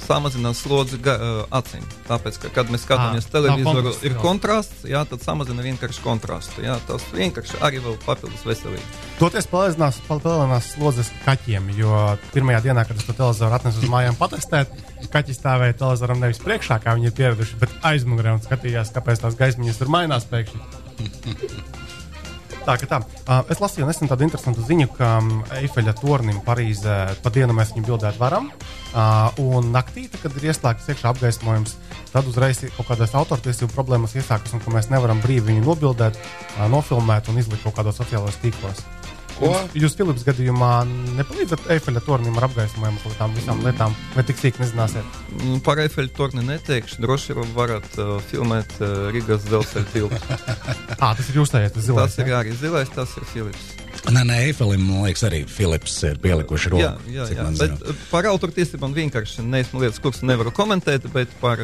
samazina 0.07 0.55
slodzi 0.57 0.97
ga, 1.05 1.19
uh, 1.19 1.43
acīm. 1.53 1.85
Tāpēc, 2.09 2.39
ka, 2.41 2.53
kad 2.57 2.73
mēs 2.73 2.87
skatāmies 2.87 3.29
Ā, 3.29 3.33
televizoru, 3.35 3.83
kontrasts, 3.83 4.07
ir 4.09 4.17
kontrasts, 4.23 4.87
jā, 4.89 5.03
tad 5.11 5.21
samazina 5.21 5.67
vienkārši 5.67 6.01
kontrastu. 6.07 6.65
Jā, 6.65 6.79
tas 6.89 7.05
vienkārši 7.13 7.61
arī 7.61 7.83
vēl 7.85 7.99
papildus 8.07 8.47
veselīgi. 8.49 8.89
Toties 9.21 9.51
palielinās, 9.53 10.01
palielinās 10.09 10.73
slodzes 10.79 11.13
kaķiem, 11.27 11.69
jo 11.77 12.01
pirmajā 12.33 12.65
dienā, 12.71 12.89
kad 12.89 12.97
es 12.97 13.05
to 13.05 13.13
televizoru 13.13 13.61
atnesu 13.61 13.85
uz 13.85 13.93
mājām 13.93 14.17
patestēt, 14.17 14.73
kaķi 15.13 15.37
stāvēja 15.37 15.77
televizoram 15.85 16.25
nevis 16.25 16.41
priekšā, 16.41 16.81
kā 16.81 16.97
viņi 16.97 17.13
ir 17.13 17.19
pieraduši, 17.21 17.61
bet 17.61 17.81
aizmugurē 17.93 18.39
un 18.39 18.45
skatījās, 18.49 18.97
kāpēc 18.97 19.27
tās 19.29 19.37
gaismiņas 19.45 19.85
tur 19.85 19.93
mainās 19.93 20.25
pēkšņi. 20.33 21.83
Tā, 22.65 22.79
tā. 22.81 22.99
Uh, 23.29 23.43
es 23.53 23.61
lasīju 23.61 23.85
nesen 23.85 24.09
tādu 24.09 24.25
interesantu 24.25 24.63
ziņu, 24.65 24.87
ka 24.97 25.19
Eifeļa 25.59 25.93
tornim 25.99 26.39
Parīzē 26.47 26.97
pa 27.21 27.33
dienu 27.35 27.53
mēs 27.57 27.75
viņu 27.75 27.91
bildēt 27.91 28.17
varam. 28.17 28.49
Uh, 28.95 29.29
un 29.43 29.69
naktī, 29.75 30.07
tad, 30.09 30.23
kad 30.23 30.39
ir 30.41 30.49
ieslēgts 30.49 30.89
iekšā 30.95 31.13
apgaismojums, 31.13 31.77
tad 32.15 32.31
uzreiz 32.31 32.63
kaut 32.79 32.89
kādas 32.89 33.13
autortiesību 33.21 33.75
problēmas 33.77 34.17
iesākas 34.17 34.57
un 34.57 34.65
mēs 34.73 34.89
nevaram 34.93 35.21
brīvi 35.21 35.51
viņu 35.51 35.67
nobildēt, 35.67 36.17
ā, 36.57 36.71
nofilmēt 36.73 37.29
un 37.29 37.43
izlikt 37.43 37.67
kaut 37.67 37.77
kādos 37.83 38.01
sociālos 38.01 38.41
tīklos. 38.41 38.81
Ko? 39.39 39.51
Jūs, 39.51 39.75
jūs 39.83 39.97
Filips 39.99 40.25
gadījumā 40.27 40.71
nepalīdzat 41.19 41.67
Eifeļa 41.75 42.03
tornim 42.07 42.37
ar 42.39 42.47
apgaismojumu 42.49 43.01
par 43.03 43.17
tām 43.19 43.35
visām 43.37 43.63
lietām, 43.67 43.95
vai 44.15 44.25
tik 44.29 44.39
sīk 44.41 44.61
nezināsiet? 44.63 45.19
Mm, 45.41 45.61
Par 45.67 45.81
Eifeļa 45.83 46.15
torni 46.17 46.45
neteikšu. 46.47 47.01
Droši 47.03 47.37
vien 47.41 47.55
varat 47.57 47.89
uh, 47.99 48.17
filmēt 48.31 48.77
uh, 48.81 49.09
Rīgas 49.15 49.47
dzelzceļa 49.49 49.89
tiltu. 49.95 50.21
Ā, 50.99 51.11
tas 51.19 51.25
ir 51.31 51.41
jūsējais, 51.41 51.75
tas 51.75 51.89
zilais. 51.89 52.15
Tas 52.15 52.21
ir 52.23 52.37
arī 52.39 52.55
zilais, 52.61 52.93
tas 52.95 53.17
ir 53.19 53.27
Filips. 53.33 53.73
Nē, 54.05 54.21
nē, 54.29 54.37
Eifelim, 54.51 54.83
man 54.85 55.07
liekas, 55.07 55.23
arī 55.27 55.45
Filips 55.49 55.95
ir 56.05 56.19
pielikuši 56.23 56.73
roku. 56.75 56.83
Jā, 56.83 56.93
jā, 57.09 57.29
jā. 57.33 57.47
Bet 57.59 57.79
uh, 57.89 58.03
par 58.11 58.29
autortiesībām 58.31 58.95
vienkārši 58.97 59.47
neesmu 59.47 59.83
lietas, 59.83 60.03
kuras 60.05 60.23
nevaru 60.27 60.53
komentēt, 60.55 61.09
bet 61.15 61.33
par 61.41 61.63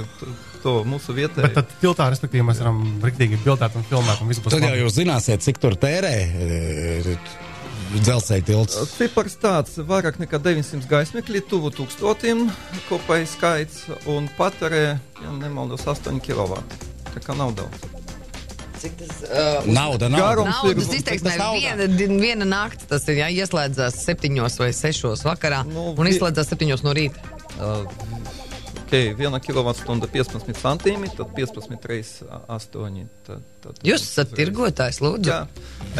to 0.64 0.80
mūsu 0.88 1.12
Bet 1.14 1.20
vietēju. 1.20 1.52
tad 1.56 1.70
tiltā, 1.82 2.08
respektīvi, 2.12 2.44
mēs 2.46 2.62
varam 2.62 2.80
rīktīgi 3.04 3.40
bildēt 3.44 3.76
un 3.78 3.86
filmēt, 3.88 4.20
un 4.24 4.32
viss 4.32 4.42
būs 4.44 4.56
Tad 4.56 4.66
jau 4.66 4.82
jūs 4.82 4.96
zināsiet, 4.98 5.44
cik 5.44 5.60
tur 5.62 5.76
tērē 5.80 6.14
e, 6.16 7.16
dzelzceļa 7.98 8.44
tilts. 8.46 8.76
Cipars 8.96 9.34
tāds- 9.42 9.76
vairāk 9.90 10.18
nekā 10.22 10.38
900 10.42 10.86
gaismekļi, 10.90 11.40
tuvu 11.50 11.70
tūkstotim 11.74 12.46
kopējais 12.88 13.34
skaits 13.36 13.80
un 14.06 14.28
patērē, 14.38 14.98
ja 15.22 15.30
nemaldos, 15.40 15.82
8 15.90 16.20
kW. 16.22 16.60
Tā 17.14 17.20
kā 17.24 17.34
nav 17.36 17.54
daudz. 17.58 17.88
Cik 18.80 18.94
tas 18.96 19.16
uh, 19.28 19.66
Nauda, 19.68 20.08
nauda. 20.08 20.16
Garums 20.22 20.56
ir- 20.64 20.74
Naudas 20.76 20.94
izteiksmē 20.96 21.34
Tas 21.34 21.42
naudā. 21.42 21.76
viena, 21.76 22.20
viena 22.22 22.46
nakts, 22.48 22.86
tas 22.88 23.04
ir 23.08 23.18
jā, 23.20 23.26
ieslēdzās 23.42 23.98
septiņos 24.06 24.56
vai 24.62 24.70
sešos 24.72 25.20
vakarā 25.26 25.66
Nu, 25.68 25.90
un 25.98 26.06
izslēdzās 26.08 26.48
septiņos 26.48 26.82
no 26.86 26.94
rīta. 26.96 27.20
Uh, 27.60 27.84
okay, 28.90 29.12
viena 29.14 29.38
kWh 29.38 30.08
15 30.10 30.50
centīmi, 30.58 31.08
tad 31.14 31.30
15 31.36 31.86
reizes 31.86 32.24
8. 32.50 33.04
Tad, 33.26 33.44
tad 33.62 33.78
Jūs 33.86 34.02
esat 34.08 34.32
tirgotājs, 34.34 34.98
lūdzu. 35.04 35.30
Jā, 35.30 35.44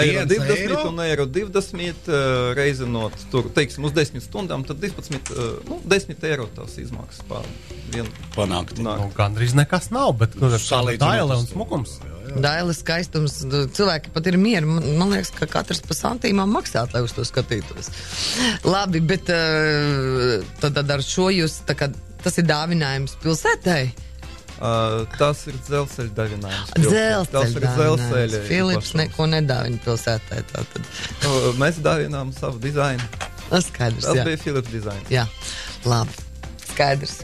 eiro 0.03 0.25
Viens 0.27 0.33
20 0.35 0.55
eiro? 0.59 0.81
un 0.91 0.99
eiro 1.05 1.27
20 1.31 2.11
uh, 2.11 2.51
reizinot 2.59 3.15
tur, 3.31 3.47
teiksim, 3.55 3.87
uz 3.87 3.95
10 3.95 4.19
stundām, 4.27 4.67
tad 4.67 4.83
12, 4.83 5.21
uh, 5.31 5.53
nu, 5.71 5.79
10 5.87 6.27
eiro 6.33 6.49
tās 6.57 6.75
izmaksas 6.83 7.23
pār 7.31 7.47
vienu 7.95 8.11
Panākt. 8.35 8.75
nakti. 8.83 8.87
Nu, 9.07 9.11
Gan 9.17 9.39
drīz 9.39 9.55
nekas 9.55 9.93
nav, 9.95 10.17
bet 10.19 10.35
tur 10.35 10.51
ir 10.51 10.63
Salīdzinot 10.63 11.07
daile 11.07 11.39
un 11.39 11.47
smukums. 11.47 12.01
Dailes 12.31 12.79
skaistums, 12.85 13.41
d- 13.51 13.65
cilvēki 13.75 14.13
pat 14.15 14.27
ir 14.31 14.37
mieru. 14.39 14.69
Man, 14.71 15.09
liekas, 15.11 15.33
ka 15.35 15.49
katrs 15.51 15.81
pa 15.83 15.97
santīmām 15.99 16.53
maksāt, 16.55 16.93
lai 16.95 17.01
uz 17.03 17.15
to 17.17 17.25
skatītos. 17.27 17.89
Labi, 18.63 19.01
bet 19.03 19.27
tad, 20.61 20.77
tad 20.77 20.93
ar 20.95 21.03
šo 21.03 21.27
jūs, 21.35 21.61
tā 21.67 21.75
kā, 21.79 21.89
tas 22.25 22.39
ir 22.41 22.47
dāvinājums 22.49 23.17
pilsētai. 23.23 23.83
Uh, 24.61 25.07
tas 25.17 25.47
ir 25.49 25.57
dzelzceļa 25.65 26.13
davinājums. 26.19 26.73
Tas 26.77 26.91
Dzelzceļa. 27.65 28.43
Filips 28.45 28.91
neko 28.99 29.25
nedāvina 29.33 29.81
pilsētai. 29.87 30.43
Uh, 30.53 31.47
Mēs 31.61 31.81
dāvinām 31.81 32.35
savu 32.37 32.61
dizainu. 32.61 33.01
Tas 33.49 33.71
skaidrs. 33.71 34.05
Tas 34.05 34.21
jā. 34.21 34.27
bija 34.29 34.41
Filips 34.43 34.73
dizains. 34.75 35.09
jā, 35.11 35.25
labi. 35.89 36.13
Skaidrs. 36.75 37.23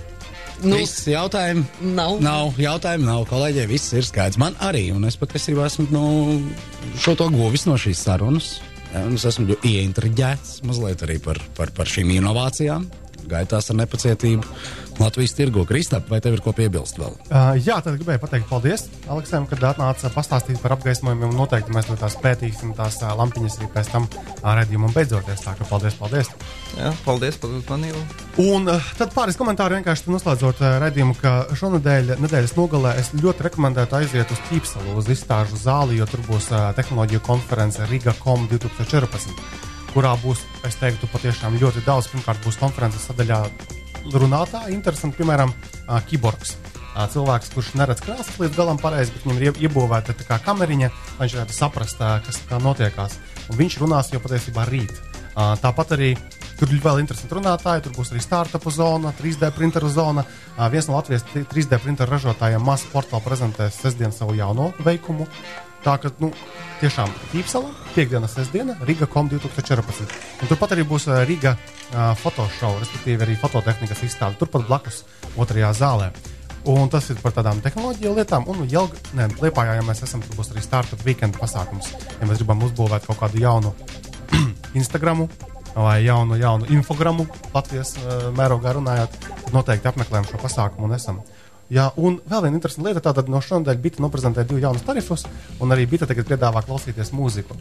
Nu, 0.64 0.78
Viss 0.80 1.04
jautājumi. 1.04 1.66
nav. 1.92 2.16
Nav 2.24 2.56
jautājumu, 2.56 3.04
nav 3.04 3.26
kolēģiem. 3.28 3.68
Viss 3.68 3.92
ir 3.92 4.06
skaidrs. 4.08 4.38
Man 4.40 4.56
arī, 4.64 4.86
un 4.96 5.04
es 5.04 5.18
patiesībā 5.20 5.66
esmu 5.68 5.84
nu, 5.92 6.06
šo 7.04 7.12
to 7.20 7.28
guvis 7.34 7.66
no 7.68 7.76
šīs 7.76 8.00
sarunas. 8.08 8.54
Ja, 8.94 9.04
es 9.12 9.26
esmu 9.28 9.50
ļoti 9.50 9.74
ieintriģēts 9.76 10.62
mazliet 10.64 11.04
arī 11.04 11.18
par, 11.20 11.36
par, 11.58 11.74
par 11.76 11.90
šīm 11.90 12.14
inovācijām. 12.16 12.88
Gaitās 13.28 13.68
ar 13.68 13.76
nepacietību 13.82 14.46
Latvijas 14.98 15.34
tirgu. 15.36 15.64
Kristap, 15.68 16.08
vai 16.08 16.22
tev 16.24 16.38
ir 16.38 16.40
ko 16.44 16.54
piebilst 16.56 16.96
vēl? 16.96 17.12
Uh, 17.28 17.52
jā, 17.60 17.76
tad 17.84 17.98
gribēju 17.98 18.20
pateikt 18.22 18.48
paldies 18.48 18.86
Aleksam, 19.12 19.44
kad 19.50 19.60
atnāca 19.68 20.08
pastāstīt 20.14 20.58
par 20.62 20.76
apgaismojumiem. 20.76 21.34
un 21.34 21.36
Noteikti 21.36 21.74
mēs 21.74 21.90
no 21.90 21.98
tās 22.00 22.16
pētīsim 22.22 22.72
tās 22.76 22.96
uh, 23.02 23.12
lampiņas 23.18 23.58
arī 23.60 23.68
pēc 23.74 23.90
tam 23.92 24.08
uh, 24.08 24.48
redzējumam 24.56 24.94
beidzoties. 24.96 25.44
Tā 25.44 25.52
kā 25.58 25.68
paldies, 25.68 25.98
paldies. 26.00 26.32
Jā, 26.78 26.94
paldies 27.04 27.36
par 27.42 27.52
uzmanību. 27.58 28.02
Un 28.46 28.72
uh, 28.72 28.90
tad 28.96 29.12
pāris 29.16 29.36
komentāru 29.36 29.76
vienkārši 29.76 30.08
noslēdzot 30.14 30.64
uh, 30.64 30.72
redzējumu, 30.86 31.18
ka 31.20 31.36
šonadēļ, 31.60 32.16
nedēļas 32.24 32.56
nogalē, 32.56 32.96
es 33.02 33.12
ļoti 33.20 33.48
rekomendētu 33.50 34.00
aiziet 34.00 34.32
uz 34.32 34.42
Ķīpsalu, 34.48 34.96
uz 34.96 35.12
izstāžu 35.12 35.60
zāli, 35.60 36.00
jo 36.00 36.08
tur 36.08 36.24
būs 36.30 36.48
uh, 36.54 36.70
tehnoloģiju 36.78 37.24
konference 37.28 37.84
Riga 37.92 38.16
Com 38.22 38.48
2014, 38.48 39.44
kurā 39.92 40.16
būs, 40.24 40.44
es 40.68 40.80
teiktu, 40.80 41.08
patiešām 41.12 41.60
ļoti 41.60 41.84
daudz. 41.84 42.08
Pirmkārt, 42.12 42.40
būs 42.44 42.60
konferences 42.60 43.08
sadaļā 43.08 43.44
runātāji, 44.14 44.74
interesanti, 44.76 45.16
piemēram, 45.20 45.52
uh, 45.88 46.00
Kiborgs. 46.06 46.56
Uh, 46.96 47.04
Cilvēks, 47.12 47.50
kurš 47.52 47.74
neredz 47.76 48.00
krāsas 48.00 48.38
līdz 48.40 48.56
galam 48.56 48.78
pareizi, 48.80 49.12
bet 49.12 49.26
viņam 49.26 49.36
ir 49.42 49.44
ie- 49.50 49.66
iebūvēta 49.68 50.14
tā 50.16 50.24
kā 50.28 50.38
kameriņa, 50.46 50.88
lai 51.18 51.26
viņš 51.26 51.34
varētu 51.36 51.56
saprast, 51.56 52.00
uh, 52.00 52.20
kas 52.24 52.40
kā 52.48 52.60
notiekās. 52.62 53.18
Un 53.50 53.58
viņš 53.60 53.78
runās 53.82 54.12
jau 54.14 54.20
patiesībā 54.24 54.64
rīt. 54.70 54.94
Uh, 55.36 55.52
Tāpat 55.60 55.92
arī 55.98 56.14
tur 56.56 56.70
ir 56.72 56.80
vēl 56.80 57.02
interesanti 57.02 57.36
runātāji. 57.36 57.82
Tur 57.84 57.92
būs 57.98 58.14
arī 58.14 58.22
startupu 58.24 58.70
zona, 58.72 59.12
3D 59.18 59.50
printeru 59.52 59.90
zona. 59.92 60.24
Uh, 60.56 60.68
Viens 60.72 60.88
no 60.88 60.96
Latvijas 60.96 61.26
3D 61.34 61.76
printeru 61.82 62.16
ražotājiem 62.16 62.64
Masa 62.64 62.88
portālā 62.94 63.20
prezentēs 63.20 63.76
sestdien 63.82 64.12
savu 64.12 64.32
jauno 64.38 64.72
veikumu. 64.80 65.26
Tā 65.86 65.92
kā 66.02 66.10
nu, 66.18 66.32
tiešām 66.80 67.12
Tīpsala, 67.30 67.68
piekdiena, 67.94 68.26
sestdiena, 68.26 68.74
Riga 68.88 69.06
Com 69.06 69.28
2014. 69.30 70.16
Un 70.42 70.50
turpat 70.50 70.74
arī 70.74 70.82
būs 70.88 71.06
uh, 71.06 71.20
Riga 71.28 71.52
uh, 71.54 72.10
fotošova, 72.18 72.80
respektīvi 72.82 73.22
arī 73.22 73.36
fototehnikas 73.38 74.02
izstāde. 74.02 74.34
Turpat 74.40 74.66
blakus 74.66 75.04
otrajā 75.38 75.70
zālē. 75.78 76.10
Un 76.66 76.90
tas 76.90 77.06
ir 77.14 77.20
par 77.22 77.36
tādām 77.36 77.60
tehnoloģiju 77.62 78.16
lietām. 78.16 78.48
Un 78.50 78.64
jau 78.66 78.88
Lietpājā, 79.14 79.76
ja 79.78 79.84
mēs 79.86 80.02
esam, 80.02 80.24
tur 80.26 80.40
būs 80.40 80.50
arī 80.50 80.64
startup 80.64 81.06
weekend 81.06 81.38
pasākums. 81.38 81.92
Ja 82.18 82.26
mēs 82.26 82.42
gribam 82.42 82.66
uzbūvēt 82.66 83.06
kaut 83.06 83.22
kādu 83.22 83.44
jaunu 83.44 83.70
Instagramu 84.80 85.28
vai 85.76 86.00
jaunu, 86.02 86.34
jaunu 86.40 86.66
infogramu 86.74 87.28
Latvijas 87.54 87.94
uh, 88.00 88.26
mērogā 88.34 88.74
runājot, 88.74 89.18
noteikti 89.54 89.92
apmeklējam 89.92 90.26
šo 90.32 90.42
pasākumu 90.42 90.90
un 90.90 90.98
esam. 90.98 91.22
Jā, 91.72 91.88
un 91.98 92.20
vēl 92.30 92.46
viena 92.46 92.60
interesanta 92.60 92.86
lieta, 92.86 93.02
tātad 93.08 93.30
no 93.32 93.40
šonadēļ 93.42 93.82
Bita 93.82 94.02
noprezentēja 94.04 94.46
divus 94.46 94.62
jaunus 94.62 94.86
tarifus, 94.86 95.26
un 95.58 95.74
arī 95.74 95.88
Bita 95.90 96.06
tagad 96.06 96.28
piedāvā 96.30 96.62
klausīties 96.66 97.10
mūziku. 97.16 97.58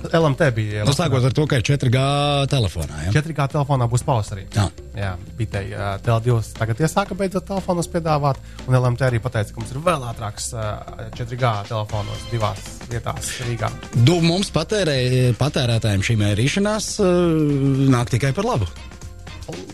LMT 0.00 0.46
bija. 0.56 0.84
Nu, 0.88 0.94
sākot 0.96 1.24
ar 1.28 1.34
to, 1.36 1.44
ka 1.48 1.58
ir 1.60 1.64
4G 1.66 2.02
telefonā. 2.50 3.02
Ja? 3.04 3.12
4G 3.12 3.46
telefonā 3.52 3.88
būs 3.90 4.04
pavasarī. 4.06 4.46
Jā. 4.54 4.66
Jā, 4.96 5.10
bitei 5.36 5.74
uh, 5.74 5.96
TL2 6.04 6.38
tagad 6.56 6.80
iesāka 6.82 7.16
beidzot 7.18 7.46
telefonus 7.48 7.88
piedāvāt, 7.92 8.40
un 8.66 8.76
LMT 8.78 9.06
arī 9.06 9.20
pateica, 9.22 9.52
ka 9.52 9.60
mums 9.60 9.74
ir 9.74 9.82
vēl 9.84 10.06
ātrāks 10.10 10.50
uh, 10.56 11.10
4G 11.18 11.52
telefonos 11.68 12.24
divās 12.32 12.64
vietās 12.90 13.34
Rīgā. 13.46 13.70
Du, 14.00 14.18
mums 14.24 14.52
patērē, 14.54 14.96
patērētājiem 15.40 16.06
šī 16.06 16.16
mērīšanās 16.24 16.94
uh, 17.04 17.90
nāk 17.92 18.16
tikai 18.16 18.32
par 18.36 18.48
labu. 18.54 18.70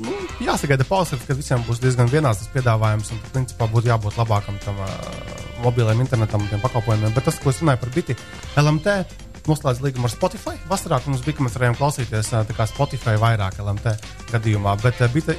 Nu, 0.05 0.15
jāsagaida 0.45 0.87
pavasaris, 0.89 1.27
kad 1.29 1.39
visiem 1.39 1.63
būs 1.67 1.83
diezgan 1.83 2.11
vienāds 2.13 2.43
tas 2.43 2.53
piedāvājums, 2.55 3.13
un 3.15 3.23
principā 3.35 3.69
būtu 3.73 3.91
jābūt 3.91 4.19
labākam 4.21 4.59
tam 4.65 4.81
uh, 4.85 4.91
mobiliem 5.65 6.03
internetam 6.05 6.45
tiem 6.51 6.63
pakalpojumiem. 6.65 7.15
Bet 7.17 7.29
tas, 7.29 7.39
ko 7.43 7.53
es 7.53 7.63
runāju 7.63 7.83
par 7.85 7.95
biti, 7.97 8.19
LMT 8.61 8.99
noslēdz 9.47 9.83
līgumu 9.85 10.09
ar 10.09 10.13
Spotify. 10.13 10.57
Vasarā 10.71 10.99
mums 11.07 11.23
bija, 11.25 11.39
varējām 11.55 11.77
klausīties 11.79 12.33
Spotify 12.73 13.17
vairāk 13.21 13.61
LMT 13.63 13.95
gadījumā, 14.33 14.75
bet 14.83 15.03
bija 15.15 15.37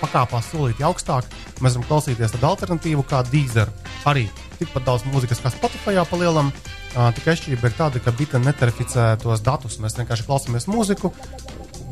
pakāpās 0.00 0.50
solīti 0.50 0.86
augstāk. 0.86 1.28
Mēs 1.60 1.76
varam 1.76 1.88
klausīties 1.90 2.34
tādu 2.34 2.50
alternatīvu 2.52 3.04
kā 3.10 3.22
Deezer. 3.30 3.70
Arī 4.08 4.26
tikpat 4.58 4.86
daudz 4.88 5.06
mūzikas 5.10 5.42
kā 5.44 5.52
Spotify 5.52 6.00
pa 6.08 6.20
lielam. 6.20 6.52
Tikai 6.94 7.34
atšķirība 7.34 7.70
ir 7.70 7.78
tāda, 7.78 8.02
ka 8.02 8.14
Bita 8.14 8.40
neterificē 8.40 9.14
tos 9.22 9.42
datus. 9.44 9.80
Mēs 9.82 9.98
vienkārši 9.98 10.28
klausāmies 10.28 10.68
mūziku 10.70 11.12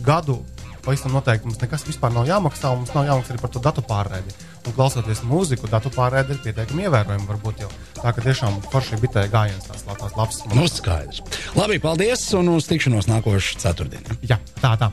gadu. 0.07 0.41
Pavisam 0.83 1.13
noteikti 1.15 1.47
mums 1.47 1.61
nekas 1.63 1.85
vispār 1.87 2.11
nav 2.15 2.27
jāmaksā, 2.27 2.73
un 2.75 2.83
mums 2.83 2.95
nav 2.97 3.07
jāmaksā 3.07 3.35
arī 3.35 3.43
par 3.43 3.53
to 3.55 3.63
datu 3.63 3.85
pārraidi. 3.87 4.35
Un 4.67 4.75
klausoties 4.75 5.23
mūziku, 5.27 5.71
datu 5.71 5.93
pārraide 5.95 6.35
ir 6.35 6.43
pietiekami 6.43 6.89
ievērojama. 6.89 7.29
Varbūt 7.29 7.63
jau 7.63 7.71
tā, 8.01 8.11
ka 8.11 8.25
tiešām 8.25 8.59
forši 8.73 8.99
bitē 9.03 9.29
gājiens 9.31 9.69
tās, 9.69 9.87
tās 9.87 10.17
labs. 10.19 10.43
Nu, 10.55 10.67
skaidrs. 10.71 11.23
Labi, 11.59 11.79
paldies 11.83 12.27
un 12.39 12.51
uz 12.57 12.67
tikšanos 12.71 13.11
nākošu 13.11 13.63
ceturtdienu. 13.63 14.19
Jā, 14.27 14.43
tā, 14.59 14.75
tā. 14.81 14.91